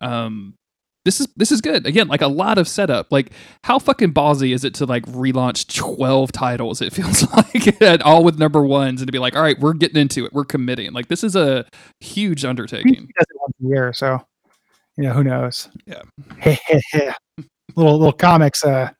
Um, 0.00 0.54
this 1.04 1.20
is 1.20 1.28
this 1.36 1.50
is 1.50 1.60
good. 1.60 1.86
Again, 1.86 2.08
like 2.08 2.22
a 2.22 2.28
lot 2.28 2.58
of 2.58 2.68
setup. 2.68 3.10
Like 3.10 3.32
how 3.64 3.78
fucking 3.78 4.12
ballsy 4.14 4.54
is 4.54 4.64
it 4.64 4.74
to 4.74 4.86
like 4.86 5.04
relaunch 5.06 5.74
twelve 5.76 6.32
titles? 6.32 6.80
It 6.80 6.92
feels 6.94 7.28
like 7.32 7.80
and 7.82 8.02
all 8.02 8.22
with 8.24 8.38
number 8.38 8.64
ones, 8.64 9.00
and 9.00 9.08
to 9.08 9.12
be 9.12 9.18
like, 9.18 9.34
all 9.36 9.42
right, 9.42 9.58
we're 9.58 9.74
getting 9.74 10.00
into 10.00 10.24
it. 10.24 10.32
We're 10.32 10.44
committing. 10.44 10.92
Like 10.92 11.08
this 11.08 11.24
is 11.24 11.34
a 11.36 11.64
huge 12.00 12.44
undertaking. 12.44 12.94
he 12.94 13.00
does 13.00 13.26
it 13.28 13.36
once 13.40 13.54
a 13.62 13.66
year, 13.68 13.92
so 13.92 14.24
you 14.96 15.04
know 15.04 15.12
who 15.12 15.24
knows. 15.24 15.68
Yeah. 15.86 16.02
little 17.76 17.98
little 17.98 18.12
comics, 18.12 18.64
uh, 18.64 18.90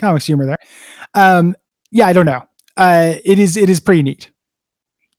comics 0.00 0.26
humor 0.26 0.46
there. 0.46 0.58
Um, 1.14 1.54
yeah, 1.90 2.06
I 2.06 2.12
don't 2.12 2.26
know. 2.26 2.46
Uh, 2.76 3.14
it 3.24 3.38
is 3.38 3.56
it 3.56 3.68
is 3.68 3.80
pretty 3.80 4.02
neat. 4.02 4.30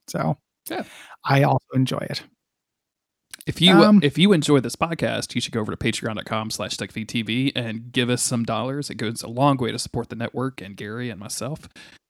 So 0.07 0.37
Yeah. 0.69 0.83
I 1.25 1.43
also 1.43 1.65
enjoy 1.73 2.05
it. 2.09 2.23
If 3.45 3.59
you 3.61 3.73
Um, 3.83 3.99
if 4.03 4.17
you 4.17 4.31
enjoy 4.31 4.59
this 4.61 4.75
podcast, 4.75 5.35
you 5.35 5.41
should 5.41 5.53
go 5.53 5.59
over 5.59 5.75
to 5.75 5.77
patreon.com 5.77 6.51
slash 6.51 6.77
TV 6.77 7.51
and 7.55 7.91
give 7.91 8.09
us 8.09 8.21
some 8.23 8.43
dollars. 8.43 8.89
It 8.89 8.95
goes 8.95 9.21
a 9.21 9.27
long 9.27 9.57
way 9.57 9.71
to 9.71 9.79
support 9.79 10.09
the 10.09 10.15
network 10.15 10.61
and 10.61 10.77
Gary 10.77 11.09
and 11.09 11.19
myself. 11.19 11.67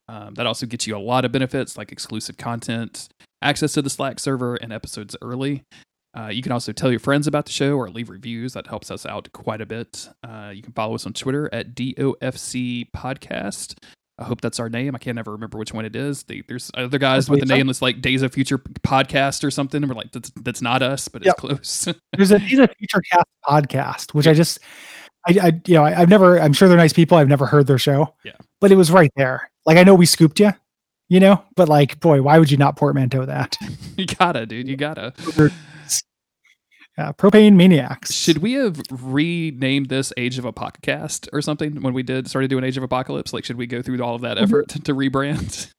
Um, 0.07 0.35
that 0.35 0.45
also 0.45 0.65
gets 0.65 0.85
you 0.85 0.95
a 0.95 0.99
lot 0.99 1.25
of 1.25 1.31
benefits 1.31 1.77
like 1.77 1.91
exclusive 1.91 2.37
content, 2.37 3.07
access 3.41 3.73
to 3.73 3.81
the 3.81 3.89
Slack 3.89 4.19
server, 4.19 4.55
and 4.55 4.71
episodes 4.73 5.15
early. 5.21 5.63
Uh, 6.15 6.27
you 6.27 6.43
can 6.43 6.51
also 6.51 6.71
tell 6.71 6.91
your 6.91 6.99
friends 6.99 7.25
about 7.25 7.45
the 7.45 7.51
show 7.51 7.75
or 7.75 7.89
leave 7.89 8.09
reviews. 8.09 8.53
That 8.53 8.67
helps 8.67 8.91
us 8.91 9.05
out 9.05 9.31
quite 9.33 9.61
a 9.61 9.65
bit. 9.65 10.09
Uh, 10.23 10.51
you 10.53 10.61
can 10.61 10.73
follow 10.73 10.93
us 10.93 11.07
on 11.07 11.13
Twitter 11.13 11.49
at 11.51 11.73
DOFC 11.73 12.91
Podcast. 12.91 13.75
I 14.19 14.25
hope 14.25 14.41
that's 14.41 14.59
our 14.59 14.69
name. 14.69 14.95
I 14.95 14.99
can't 14.99 15.17
ever 15.17 15.31
remember 15.31 15.57
which 15.57 15.73
one 15.73 15.85
it 15.85 15.95
is. 15.95 16.23
They, 16.23 16.43
there's 16.47 16.69
other 16.75 16.99
guys 16.99 17.29
with 17.29 17.47
so. 17.47 17.55
name 17.55 17.67
that's 17.67 17.81
like 17.81 17.99
Days 17.99 18.21
of 18.21 18.31
Future 18.31 18.59
Podcast 18.59 19.43
or 19.43 19.49
something. 19.49 19.81
And 19.81 19.89
we're 19.89 19.95
like, 19.95 20.11
that's, 20.11 20.31
that's 20.41 20.61
not 20.61 20.83
us, 20.83 21.07
but 21.07 21.25
it's 21.25 21.33
close. 21.33 21.87
There's 22.15 22.31
a 22.31 22.37
he's 22.37 22.59
a 22.59 22.67
feature 22.67 23.01
cast 23.11 23.25
podcast, 23.43 24.13
which 24.13 24.27
I 24.27 24.33
just 24.33 24.59
I, 25.27 25.37
I 25.41 25.61
you 25.65 25.73
know 25.73 25.83
I, 25.83 25.99
I've 25.99 26.09
never 26.09 26.39
I'm 26.39 26.53
sure 26.53 26.67
they're 26.67 26.77
nice 26.77 26.93
people. 26.93 27.17
I've 27.17 27.27
never 27.27 27.47
heard 27.47 27.65
their 27.65 27.79
show. 27.79 28.13
Yeah. 28.23 28.33
But 28.61 28.71
it 28.71 28.75
was 28.75 28.91
right 28.91 29.11
there. 29.15 29.49
Like 29.65 29.77
I 29.77 29.83
know 29.83 29.95
we 29.95 30.05
scooped 30.05 30.39
you, 30.39 30.51
you 31.09 31.19
know, 31.19 31.43
but 31.55 31.67
like 31.67 31.99
boy, 31.99 32.21
why 32.21 32.37
would 32.37 32.51
you 32.51 32.57
not 32.57 32.75
portmanteau 32.75 33.25
that? 33.25 33.57
you 33.97 34.05
gotta, 34.05 34.45
dude. 34.45 34.67
You 34.67 34.77
gotta. 34.77 35.13
Uh, 36.95 37.11
propane 37.13 37.55
maniacs. 37.55 38.13
Should 38.13 38.37
we 38.39 38.53
have 38.53 38.79
renamed 38.91 39.89
this 39.89 40.13
Age 40.15 40.37
of 40.37 40.45
Apocalypse 40.45 41.21
or 41.33 41.41
something 41.41 41.81
when 41.81 41.93
we 41.93 42.03
did 42.03 42.27
started 42.27 42.49
doing 42.49 42.63
Age 42.63 42.77
of 42.77 42.83
Apocalypse? 42.83 43.33
Like, 43.33 43.45
should 43.45 43.57
we 43.57 43.65
go 43.65 43.81
through 43.81 44.01
all 44.03 44.13
of 44.13 44.21
that 44.21 44.37
effort 44.37 44.69
to, 44.69 44.79
to 44.83 44.93
rebrand? 44.93 45.71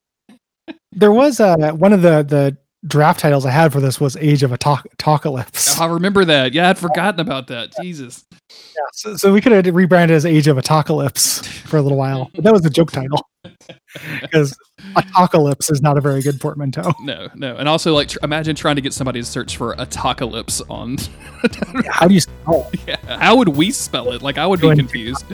There 0.90 1.12
was 1.12 1.38
uh, 1.38 1.72
one 1.72 1.92
of 1.92 2.02
the 2.02 2.22
the 2.22 2.56
draft 2.86 3.20
titles 3.20 3.46
I 3.46 3.50
had 3.50 3.72
for 3.72 3.80
this 3.80 4.00
was 4.00 4.16
Age 4.16 4.42
of 4.42 4.52
Apocalypse. 4.52 5.78
I 5.80 5.86
remember 5.86 6.24
that. 6.24 6.52
Yeah, 6.52 6.70
I'd 6.70 6.78
forgotten 6.78 7.20
about 7.20 7.46
that. 7.48 7.72
Jesus. 7.80 8.24
Yeah, 8.50 8.82
so, 8.92 9.16
so 9.16 9.32
we 9.32 9.40
could 9.40 9.52
have 9.52 9.74
rebranded 9.74 10.14
as 10.14 10.26
Age 10.26 10.48
of 10.48 10.58
Apocalypse 10.58 11.46
for 11.46 11.78
a 11.78 11.82
little 11.82 11.98
while. 11.98 12.30
But 12.34 12.44
that 12.44 12.52
was 12.52 12.64
a 12.64 12.70
joke 12.70 12.92
title 12.92 13.26
because 14.20 14.56
Apocalypse 14.96 15.70
is 15.70 15.80
not 15.80 15.96
a 15.96 16.00
very 16.00 16.22
good 16.22 16.40
portmanteau. 16.40 16.92
No, 17.00 17.28
no. 17.34 17.56
And 17.56 17.68
also, 17.68 17.94
like, 17.94 18.08
tr- 18.08 18.18
imagine 18.22 18.54
trying 18.54 18.76
to 18.76 18.82
get 18.82 18.92
somebody 18.92 19.20
to 19.20 19.26
search 19.26 19.56
for 19.56 19.72
Apocalypse 19.72 20.60
on. 20.68 20.98
How 21.90 22.06
do 22.06 22.14
you 22.14 22.20
spell 22.20 22.68
it? 22.72 22.80
yeah, 22.86 23.18
how 23.18 23.36
would 23.36 23.48
we 23.48 23.70
spell 23.70 24.12
it? 24.12 24.22
Like, 24.22 24.38
I 24.38 24.46
would 24.46 24.60
be 24.60 24.74
confused. 24.74 25.24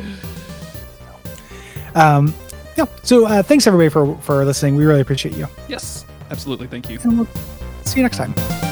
Um, 1.95 2.35
yeah. 2.77 2.87
So 3.03 3.27
uh, 3.27 3.43
thanks 3.43 3.67
everybody 3.67 3.89
for 3.89 4.17
for 4.23 4.45
listening. 4.45 4.77
We 4.77 4.85
really 4.85 5.01
appreciate 5.01 5.37
you. 5.37 5.47
Yes, 5.69 6.05
absolutely. 6.31 6.67
Thank 6.67 6.89
you. 6.91 6.99
And 7.03 7.19
we'll 7.19 7.29
see 7.85 7.99
you 7.99 8.03
next 8.03 8.17
time. 8.17 8.70